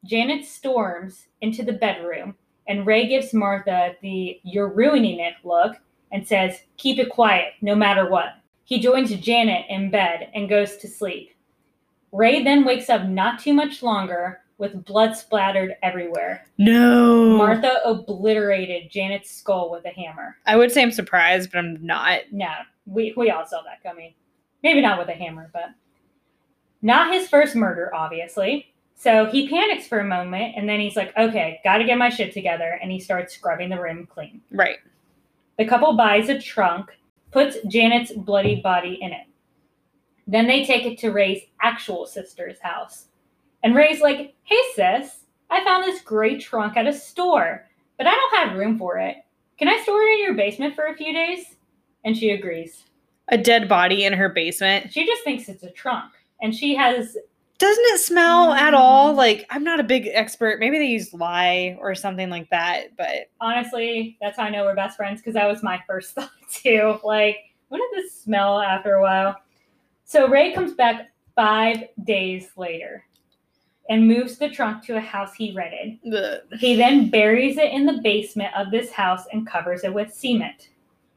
[0.05, 2.37] Janet storms into the bedroom
[2.69, 5.77] and Ray gives Martha the you're ruining it look
[6.13, 8.37] and says, Keep it quiet, no matter what.
[8.65, 11.31] He joins Janet in bed and goes to sleep.
[12.13, 16.47] Ray then wakes up not too much longer with blood splattered everywhere.
[16.59, 17.37] No.
[17.37, 20.37] Martha obliterated Janet's skull with a hammer.
[20.47, 22.21] I would say I'm surprised, but I'm not.
[22.33, 22.51] No,
[22.87, 24.15] we, we all saw that coming.
[24.63, 25.71] Maybe not with a hammer, but
[26.83, 28.73] not his first murder, obviously.
[28.99, 32.33] So he panics for a moment and then he's like, okay, gotta get my shit
[32.33, 32.79] together.
[32.83, 34.41] And he starts scrubbing the room clean.
[34.51, 34.79] Right.
[35.59, 36.91] The couple buys a trunk,
[37.31, 39.27] puts Janet's bloody body in it.
[40.27, 43.07] Then they take it to Ray's actual sister's house.
[43.63, 45.19] And Ray's like, hey, sis,
[45.51, 47.67] I found this great trunk at a store,
[47.99, 49.17] but I don't have room for it.
[49.59, 51.57] Can I store it in your basement for a few days?
[52.05, 52.85] And she agrees.
[53.29, 54.93] A dead body in her basement.
[54.93, 56.13] She just thinks it's a trunk.
[56.41, 57.17] And she has,
[57.59, 59.13] Doesn't it smell at all?
[59.13, 59.17] Mm.
[59.17, 60.61] Like I'm not a big expert.
[60.61, 62.97] Maybe they use lye or something like that.
[62.97, 66.31] But honestly, that's how I know we're best friends because that was my first thought
[66.53, 66.99] too.
[67.03, 67.39] Like,
[67.71, 69.37] wouldn't this smell after a while?
[70.05, 73.05] So Ray comes back five days later
[73.89, 75.99] and moves the trunk to a house he rented.
[76.13, 76.41] ugh.
[76.59, 80.71] He then buries it in the basement of this house and covers it with cement.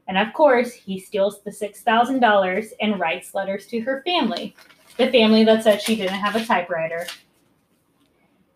[0.08, 4.56] And of course, he steals the $6,000 and writes letters to her family,
[5.00, 7.06] the family that said she didn't have a typewriter.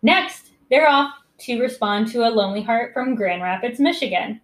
[0.01, 4.39] Next, they're off to respond to a lonely heart from Grand Rapids, Michigan.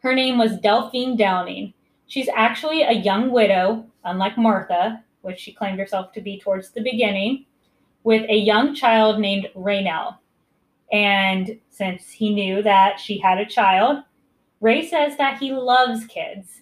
[0.00, 1.74] Her name was Delphine Downing.
[2.06, 6.82] She's actually a young widow, unlike Martha, which she claimed herself to be towards the
[6.82, 7.44] beginning,
[8.02, 10.16] with a young child named Rainelle.
[10.90, 14.02] And since he knew that she had a child,
[14.60, 16.61] Ray says that he loves kids.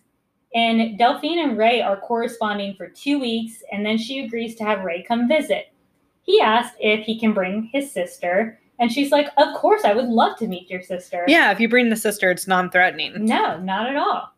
[0.54, 4.84] And Delphine and Ray are corresponding for two weeks, and then she agrees to have
[4.84, 5.72] Ray come visit.
[6.22, 10.08] He asked if he can bring his sister, and she's like, Of course, I would
[10.08, 11.24] love to meet your sister.
[11.28, 13.24] Yeah, if you bring the sister, it's non-threatening.
[13.24, 14.32] No, not at all.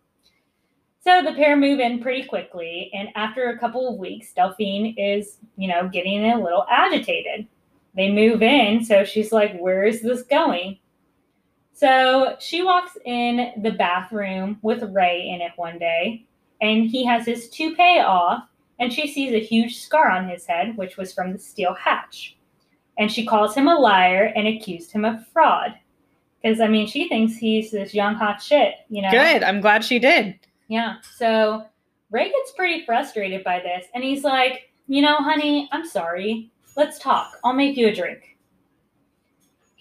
[1.00, 5.38] So the pair move in pretty quickly, and after a couple of weeks, Delphine is,
[5.56, 7.46] you know, getting a little agitated.
[7.96, 10.78] They move in, so she's like, Where is this going?
[11.82, 16.24] So she walks in the bathroom with Ray in it one day,
[16.60, 18.44] and he has his toupee off,
[18.78, 22.36] and she sees a huge scar on his head, which was from the steel hatch.
[22.98, 25.74] And she calls him a liar and accused him of fraud.
[26.40, 29.10] Because, I mean, she thinks he's this young hot shit, you know?
[29.10, 29.42] Good.
[29.42, 30.38] I'm glad she did.
[30.68, 30.98] Yeah.
[31.16, 31.66] So
[32.12, 36.48] Ray gets pretty frustrated by this, and he's like, You know, honey, I'm sorry.
[36.76, 37.40] Let's talk.
[37.42, 38.32] I'll make you a drink.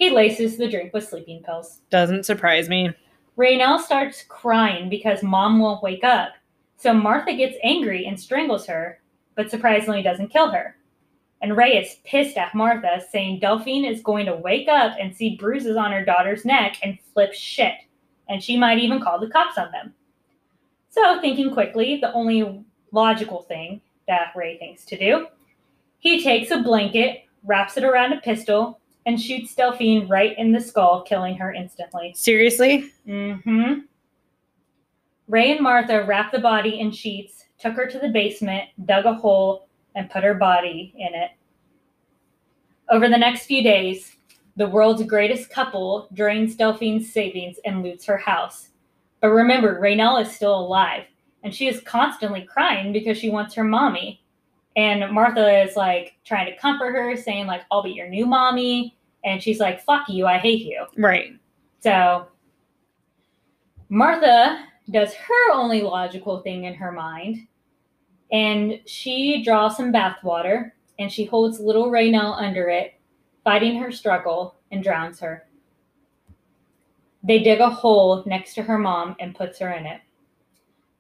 [0.02, 1.80] He laces the drink with sleeping pills.
[1.92, 2.90] Doesn't surprise me.
[3.38, 6.30] Rainelle starts crying because mom won't wake up.
[6.76, 9.00] So Martha gets angry and strangles her,
[9.36, 10.76] but surprisingly doesn't kill her.
[11.44, 15.36] And Ray is pissed at Martha, saying Delphine is going to wake up and see
[15.36, 17.76] bruises on her daughter's neck and flip shit.
[18.28, 19.94] And she might even call the cops on them.
[20.90, 25.28] So, thinking quickly, the only logical thing that Ray thinks to do,
[26.00, 30.62] he takes a blanket, wraps it around a pistol, and shoots Delphine right in the
[30.62, 32.14] skull, killing her instantly.
[32.16, 32.92] Seriously?
[33.08, 33.80] Mm-hmm.
[35.28, 39.14] Ray and Martha wrapped the body in sheets, took her to the basement, dug a
[39.14, 41.32] hole, and put her body in it.
[42.90, 44.18] Over the next few days,
[44.58, 48.70] the world's greatest couple drains Delphine's savings and loots her house.
[49.22, 51.06] But remember, Rainelle is still alive,
[51.44, 54.21] and she is constantly crying because she wants her mommy.
[54.76, 58.98] And Martha is like trying to comfort her, saying, like, I'll be your new mommy.
[59.24, 60.86] And she's like, fuck you, I hate you.
[60.98, 61.34] Right.
[61.82, 62.28] So
[63.90, 67.48] Martha does her only logical thing in her mind,
[68.32, 72.94] and she draws some bathwater and she holds little Rainelle under it,
[73.44, 75.48] fighting her struggle, and drowns her.
[77.24, 80.02] They dig a hole next to her mom and puts her in it.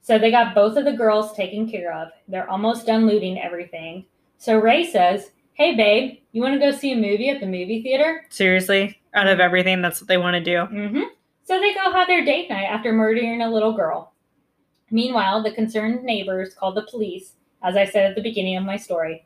[0.02, 2.10] So they got both of the girls taken care of.
[2.28, 4.06] They're almost done looting everything.
[4.38, 7.84] So Ray says, Hey babe, you want to go see a movie at the movie
[7.84, 8.26] theater?
[8.30, 9.00] Seriously?
[9.14, 10.74] Out of everything, that's what they want to do.
[10.74, 11.04] Mm-hmm.
[11.44, 14.14] So they go have their date night after murdering a little girl.
[14.90, 18.78] Meanwhile, the concerned neighbors call the police, as I said at the beginning of my
[18.78, 19.26] story.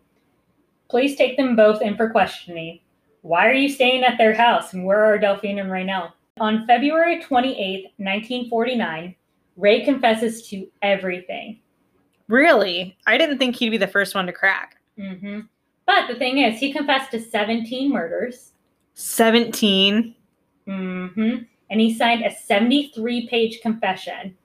[0.90, 2.80] Police take them both in for questioning.
[3.22, 6.12] Why are you staying at their house, and where are Delphine and Rainelle?
[6.40, 9.16] On February 28, 1949,
[9.56, 11.60] Ray confesses to everything.
[12.28, 12.98] Really?
[13.06, 14.78] I didn't think he'd be the first one to crack.
[14.98, 15.42] hmm
[15.86, 18.54] But the thing is, he confessed to 17 murders.
[18.96, 20.16] 17.
[20.68, 21.36] Mm-hmm.
[21.70, 24.36] And he signed a 73 page confession.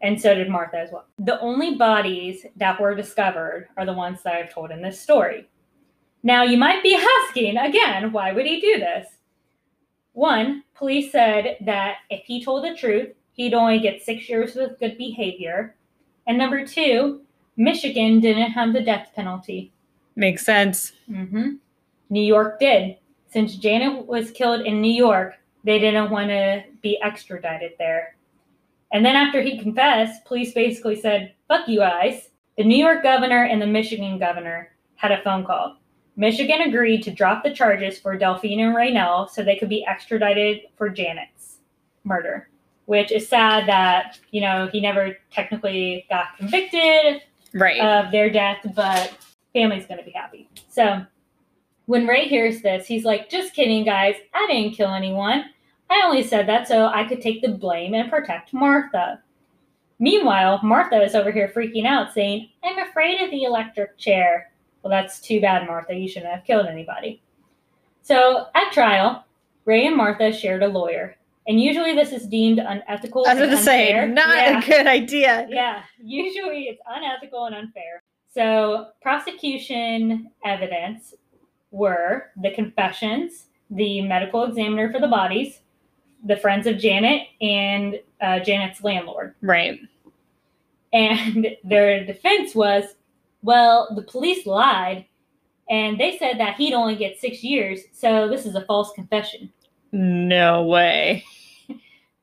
[0.00, 1.06] And so did Martha as well.
[1.18, 5.48] The only bodies that were discovered are the ones that I've told in this story.
[6.22, 6.94] Now, you might be
[7.26, 9.06] asking again, why would he do this?
[10.12, 14.78] One, police said that if he told the truth, he'd only get six years with
[14.78, 15.74] good behavior.
[16.26, 17.22] And number two,
[17.56, 19.72] Michigan didn't have the death penalty.
[20.16, 20.92] Makes sense.
[21.06, 21.54] hmm
[22.10, 22.96] New York did.
[23.30, 25.34] Since Janet was killed in New York,
[25.64, 28.16] they didn't want to be extradited there.
[28.92, 32.30] And then after he confessed, police basically said, fuck you guys.
[32.56, 35.76] The New York governor and the Michigan governor had a phone call.
[36.16, 40.62] Michigan agreed to drop the charges for Delphine and Rainelle so they could be extradited
[40.76, 41.58] for Janet's
[42.02, 42.48] murder,
[42.88, 47.20] which is sad that, you know, he never technically got convicted
[47.52, 47.78] Right.
[47.78, 49.14] of their death, but
[49.52, 50.48] family's to be happy.
[50.70, 51.02] So
[51.84, 54.14] when Ray hears this, he's like, just kidding, guys.
[54.32, 55.44] I didn't kill anyone.
[55.90, 59.22] I only said that so I could take the blame and protect Martha.
[59.98, 64.50] Meanwhile, Martha is over here freaking out, saying, I'm afraid of the electric chair.
[64.82, 65.94] Well, that's too bad, Martha.
[65.94, 67.20] You shouldn't have killed anybody.
[68.00, 69.26] So at trial,
[69.66, 71.17] Ray and Martha shared a lawyer.
[71.48, 73.24] And usually this is deemed unethical.
[73.26, 75.46] I was and going to say, not Yeah a good idea.
[75.48, 78.02] yeah, usually it's unethical and unfair.
[78.32, 81.14] So, prosecution evidence
[81.70, 85.60] were the confessions, the medical examiner for the bodies,
[86.24, 89.34] the friends of Janet, and uh, Janet's landlord.
[89.40, 89.80] Right.
[90.92, 92.84] And their defense was
[93.42, 95.06] well, the police lied
[95.70, 99.52] and they said that he'd only get six years, so this is a false confession.
[99.92, 101.24] No way.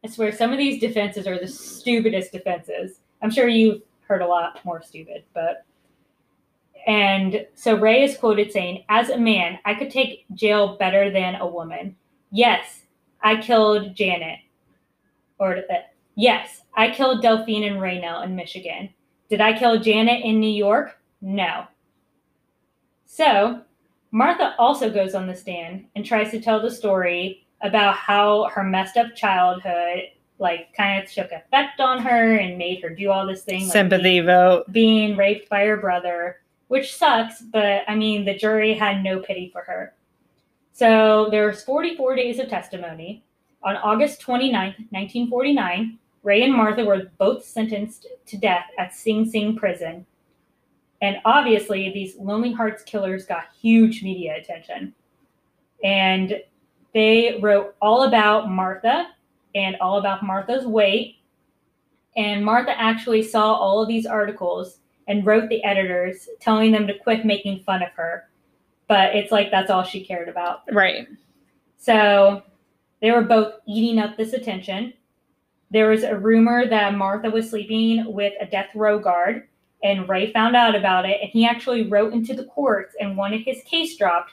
[0.06, 3.00] I swear, some of these defenses are the stupidest defenses.
[3.24, 5.66] I'm sure you've heard a lot more stupid, but.
[6.86, 11.36] And so Ray is quoted saying, As a man, I could take jail better than
[11.36, 11.96] a woman.
[12.30, 12.84] Yes,
[13.24, 14.38] I killed Janet.
[15.40, 15.96] Or that.
[16.16, 18.90] Yes, I killed Delphine and Rainelle in Michigan.
[19.28, 21.00] Did I kill Janet in New York?
[21.20, 21.66] No.
[23.08, 23.62] So,
[24.12, 28.64] Martha also goes on the stand and tries to tell the story about how her
[28.64, 30.04] messed up childhood
[30.38, 33.72] like kind of took effect on her and made her do all this thing like
[33.72, 34.66] Sympathy vote.
[34.72, 39.20] being, being raped by her brother which sucks but i mean the jury had no
[39.20, 39.94] pity for her
[40.74, 43.24] so there was 44 days of testimony
[43.66, 49.56] On August 29th, 1949, Ray and Martha were both sentenced to death at Sing Sing
[49.56, 50.06] prison.
[51.02, 54.94] And obviously, these Lonely Hearts killers got huge media attention.
[55.84, 56.42] And
[56.96, 59.10] they wrote all about Martha
[59.54, 61.18] and all about Martha's weight.
[62.16, 64.80] And Martha actually saw all of these articles
[65.10, 68.30] and wrote the editors telling them to quit making fun of her.
[68.88, 70.62] But it's like that's all she cared about.
[70.72, 71.06] Right.
[71.78, 72.42] So
[73.02, 74.94] they were both eating up this attention.
[75.72, 79.50] There was a rumor that Martha was sleeping with a death row guard,
[79.84, 83.42] and Ray found out about it, and he actually wrote into the courts and wanted
[83.42, 84.32] his case dropped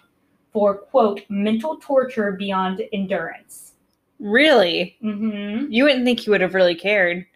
[0.52, 3.72] for, quote, mental torture beyond endurance.
[4.20, 4.96] Really?
[5.00, 7.26] hmm You wouldn't think he would have really cared.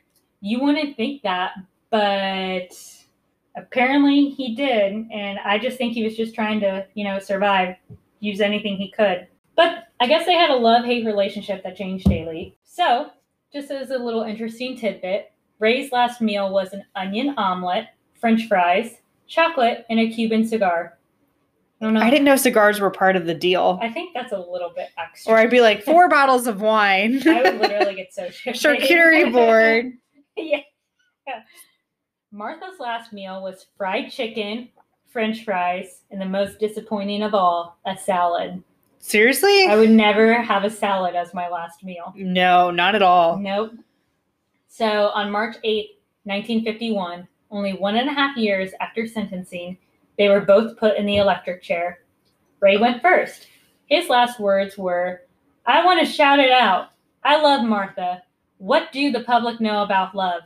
[0.40, 1.52] You wouldn't think that,
[1.90, 2.68] but
[3.56, 7.76] apparently he did, and I just think he was just trying to, you know, survive,
[8.20, 9.26] use anything he could.
[9.56, 12.56] But I guess they had a love hate relationship that changed daily.
[12.64, 13.10] So,
[13.52, 17.86] just as a little interesting tidbit, Ray's last meal was an onion omelet,
[18.20, 20.95] french fries, chocolate, and a Cuban cigar.
[21.80, 22.00] I don't know.
[22.00, 23.78] I didn't know cigars were part of the deal.
[23.82, 25.32] I think that's a little bit extra.
[25.32, 27.26] Or I'd be like, four bottles of wine.
[27.28, 28.28] I would literally get so.
[28.46, 29.92] Charcuterie board.
[30.36, 30.60] yeah.
[32.32, 34.68] Martha's last meal was fried chicken,
[35.08, 38.62] french fries, and the most disappointing of all, a salad.
[38.98, 39.66] Seriously?
[39.68, 42.12] I would never have a salad as my last meal.
[42.16, 43.38] no, not at all.
[43.38, 43.72] Nope.
[44.68, 45.90] So on March 8th,
[46.24, 49.78] 1951, only one and a half years after sentencing,
[50.18, 52.00] they were both put in the electric chair.
[52.60, 53.48] Ray went first.
[53.86, 55.22] His last words were,
[55.66, 56.90] I want to shout it out.
[57.22, 58.22] I love Martha.
[58.58, 60.42] What do the public know about love?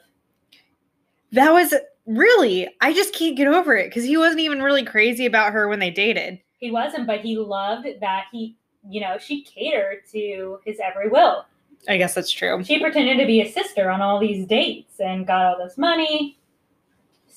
[1.32, 1.74] That was
[2.06, 5.68] really, I just can't get over it because he wasn't even really crazy about her
[5.68, 6.40] when they dated.
[6.58, 8.56] He wasn't, but he loved that he,
[8.88, 11.46] you know, she catered to his every will.
[11.88, 12.62] I guess that's true.
[12.64, 16.38] She pretended to be a sister on all these dates and got all this money.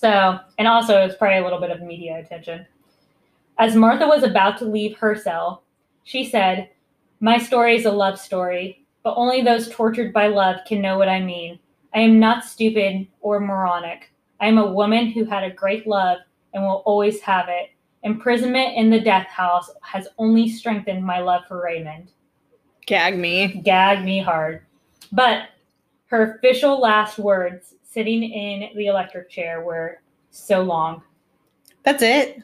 [0.03, 2.65] So, and also it was probably a little bit of media attention.
[3.57, 5.63] As Martha was about to leave her cell,
[6.03, 6.71] she said,
[7.21, 11.07] My story is a love story, but only those tortured by love can know what
[11.07, 11.57] I mean.
[11.95, 14.11] I am not stupid or moronic.
[14.41, 16.17] I am a woman who had a great love
[16.53, 17.69] and will always have it.
[18.03, 22.11] Imprisonment in the death house has only strengthened my love for Raymond
[22.87, 23.61] Gag me.
[23.63, 24.63] Gag me hard.
[25.13, 25.47] But
[26.07, 31.03] her official last words sitting in the electric chair were so long.
[31.83, 32.41] That's it.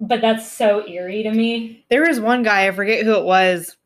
[0.00, 1.84] But that's so eerie to me.
[1.88, 3.76] There was one guy, I forget who it was,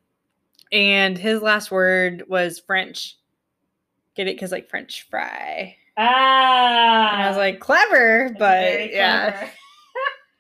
[0.73, 3.17] and his last word was French.
[4.17, 4.35] Get it?
[4.35, 5.77] Because like French fry.
[5.97, 7.13] Ah.
[7.13, 9.31] And I was like, clever, that's but yeah.
[9.31, 9.53] clever.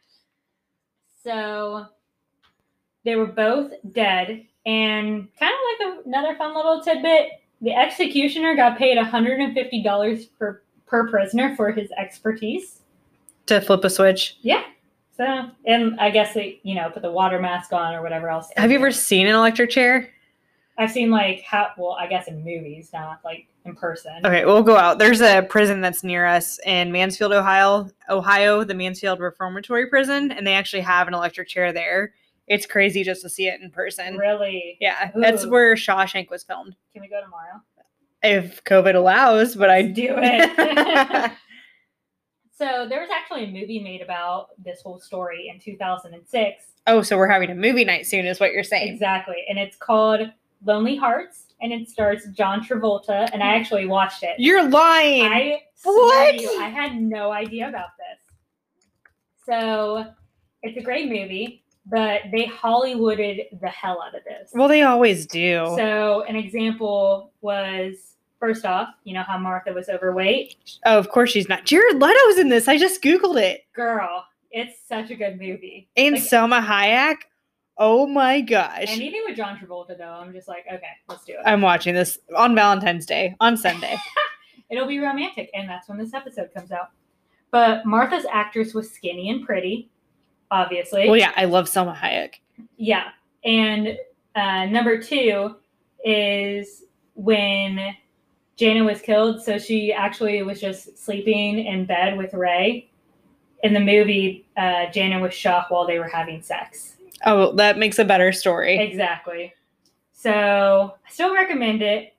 [1.22, 1.86] so
[3.04, 4.46] they were both dead.
[4.66, 7.30] And kind of like a, another fun little tidbit
[7.60, 12.82] the executioner got paid $150 per, per prisoner for his expertise.
[13.46, 14.38] To flip a switch.
[14.42, 14.62] Yeah.
[15.16, 18.50] So, and I guess they, you know, put the water mask on or whatever else.
[18.56, 20.10] Have you ever seen an electric chair?
[20.78, 24.24] I've seen like how, well, I guess in movies, not like in person.
[24.24, 25.00] Okay, we'll go out.
[25.00, 30.46] There's a prison that's near us in Mansfield, Ohio, Ohio, the Mansfield Reformatory Prison, and
[30.46, 32.14] they actually have an electric chair there.
[32.48, 34.16] It's crazy just to see it in person.
[34.16, 34.76] Really?
[34.80, 36.74] Yeah, that's where Shawshank was filmed.
[36.92, 37.60] Can we go tomorrow?
[38.22, 41.32] If COVID allows, but I do it.
[42.52, 46.64] so there was actually a movie made about this whole story in 2006.
[46.86, 48.92] oh, so we're having a movie night soon, is what you're saying?
[48.92, 49.36] Exactly.
[49.48, 50.20] And it's called
[50.64, 53.28] Lonely Hearts and it stars John Travolta.
[53.32, 54.34] And I actually watched it.
[54.38, 55.24] You're lying.
[55.24, 56.34] I What?
[56.40, 58.36] you, I had no idea about this.
[59.46, 60.04] So
[60.62, 64.50] it's a great movie, but they Hollywooded the hell out of this.
[64.52, 65.64] well, they always do.
[65.76, 70.56] so an example was first off, you know how Martha was overweight?
[70.86, 71.64] oh, of course she's not.
[71.64, 72.68] Jared Leto's in this.
[72.68, 73.64] I just googled it.
[73.74, 75.88] Girl, it's such a good movie.
[75.96, 77.16] And Like, Salma Hayek.
[77.80, 78.86] Oh my gosh.
[78.88, 81.38] anything with John Travolta though, I'm just like, okay, let's do it.
[81.44, 83.96] I'm watching this on Valentine's Day on Sunday.
[84.70, 86.90] It'll be romantic, and that's when this episode comes out.
[87.50, 89.88] But Martha's actress was skinny and pretty,
[90.50, 91.06] obviously.
[91.08, 92.34] well, yeah, I love Salma Hayek.
[92.76, 93.08] Yeah.
[93.44, 93.96] And
[94.34, 95.56] uh, number two
[96.04, 96.84] is
[97.14, 97.94] when
[98.56, 99.42] Jana was killed.
[99.42, 102.90] So she actually was just sleeping in bed with Ray.
[103.62, 106.94] In the movie, uh, Jana was shot while they were having sex.
[107.26, 108.78] Oh, that makes a better story.
[108.78, 109.52] Exactly.
[110.12, 112.14] So I still recommend it.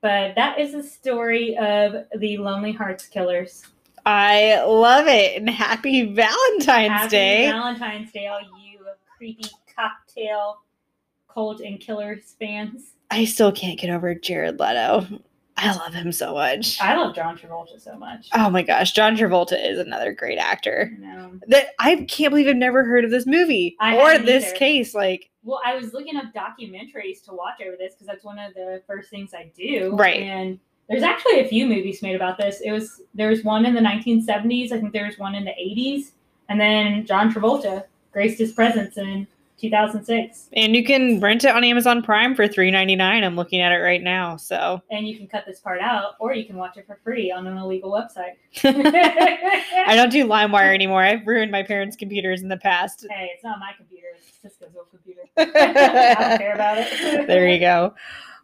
[0.00, 3.66] But that is the story of the Lonely Hearts Killers.
[4.06, 5.36] I love it.
[5.36, 7.46] And happy Valentine's Happy Day.
[7.50, 8.80] Valentine's Day, all you
[9.16, 9.44] creepy
[9.74, 10.62] cocktail
[11.32, 12.92] cult and killers fans.
[13.10, 15.06] I still can't get over Jared Leto.
[15.56, 16.80] I love him so much.
[16.80, 18.28] I love John Travolta so much.
[18.34, 20.90] Oh my gosh, John Travolta is another great actor.
[20.98, 21.38] Know.
[21.48, 24.56] That I can't believe I've never heard of this movie I or this either.
[24.56, 24.94] case.
[24.94, 28.54] Like, Well, I was looking up documentaries to watch over this because that's one of
[28.54, 29.94] the first things I do.
[29.94, 30.22] Right.
[30.22, 30.58] And
[30.90, 32.60] there's actually a few movies made about this.
[32.60, 34.72] It was there was one in the 1970s.
[34.72, 36.10] I think there was one in the 80s,
[36.48, 39.26] and then John Travolta graced his presence in
[39.58, 40.48] 2006.
[40.54, 43.22] and you can rent it on Amazon Prime for three ninety nine.
[43.22, 44.36] I'm looking at it right now.
[44.38, 47.30] So And you can cut this part out, or you can watch it for free
[47.30, 48.36] on an illegal website.
[48.64, 51.02] I don't do LimeWire anymore.
[51.02, 53.06] I've ruined my parents' computers in the past.
[53.10, 54.06] Hey, it's not my computer.
[54.16, 55.20] It's Cisco's old computer.
[55.36, 57.26] I don't care about it.
[57.26, 57.94] there you go.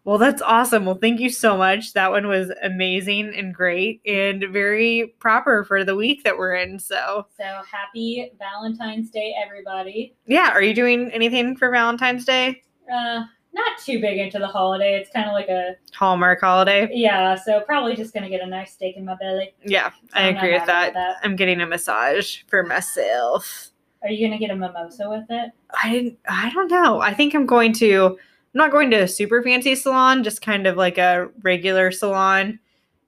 [0.07, 0.84] Well, that's awesome.
[0.84, 1.92] Well, thank you so much.
[1.94, 6.78] That one was amazing and great and very proper for the week that we're in.
[6.78, 10.14] So, So happy Valentine's Day, everybody.
[10.26, 12.62] yeah, are you doing anything for Valentine's Day?
[12.88, 14.94] Uh, not too big into the holiday.
[14.96, 16.88] It's kind of like a Hallmark holiday?
[16.92, 17.34] yeah.
[17.34, 19.54] So probably just gonna get a nice steak in my belly.
[19.64, 20.94] Yeah, I I'm agree with that.
[20.94, 21.16] that.
[21.24, 23.70] I'm getting a massage for myself.
[24.04, 25.50] Are you gonna get a mimosa with it?
[25.82, 27.00] I didn't I don't know.
[27.00, 28.18] I think I'm going to
[28.57, 32.59] not going to a super fancy salon, just kind of like a regular salon.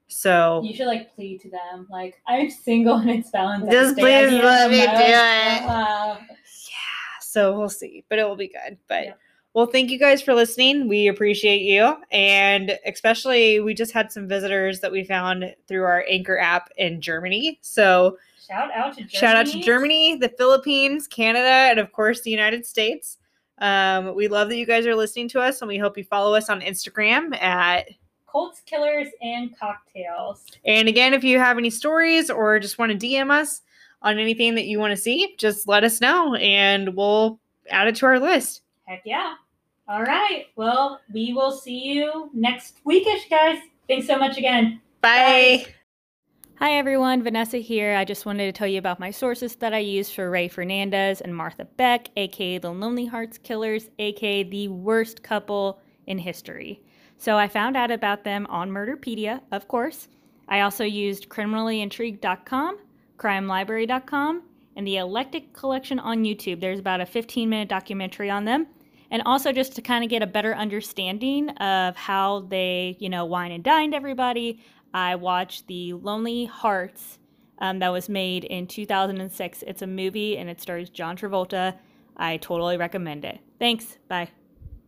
[0.08, 4.02] So You should like plead to them, like I'm single and it's Valentine's Just Day.
[4.02, 5.10] Please let me do it.
[5.10, 6.16] Yeah,
[7.20, 8.78] so we'll see, but it will be good.
[8.88, 9.12] But Yeah.
[9.52, 10.88] well, thank you guys for listening.
[10.88, 16.04] We appreciate you, and especially we just had some visitors that we found through our
[16.08, 17.58] Anchor app in Germany.
[17.60, 19.10] So shout out to Germany.
[19.18, 23.17] shout out to Germany, the Philippines, Canada, and of course the United States.
[23.60, 26.34] Um, we love that you guys are listening to us, and we hope you follow
[26.34, 27.88] us on Instagram at
[28.30, 30.44] Cults, Killers, and Cocktails.
[30.64, 33.62] And again, if you have any stories or just want to DM us
[34.02, 37.40] on anything that you want to see, just let us know and we'll
[37.70, 38.62] add it to our list.
[38.86, 39.34] Heck yeah.
[39.88, 40.46] All right.
[40.56, 43.58] Well, we will see you next weekish, guys.
[43.88, 44.80] Thanks so much again.
[45.00, 45.66] Bye.
[46.60, 47.94] Hi everyone, Vanessa here.
[47.94, 51.20] I just wanted to tell you about my sources that I use for Ray Fernandez
[51.20, 56.82] and Martha Beck, aka the Lonely Hearts Killers, aka the worst couple in history.
[57.16, 60.08] So I found out about them on Murderpedia, of course.
[60.48, 62.78] I also used criminallyintrigued.com,
[63.18, 64.42] crimelibrary.com,
[64.74, 66.60] and the Electric Collection on YouTube.
[66.60, 68.66] There's about a 15 minute documentary on them.
[69.10, 73.24] And also just to kind of get a better understanding of how they, you know,
[73.24, 74.60] wine and dined everybody,
[74.92, 77.18] I watched The Lonely Hearts
[77.58, 79.64] um, that was made in 2006.
[79.66, 81.76] It's a movie and it stars John Travolta.
[82.16, 83.40] I totally recommend it.
[83.58, 83.98] Thanks.
[84.08, 84.30] Bye.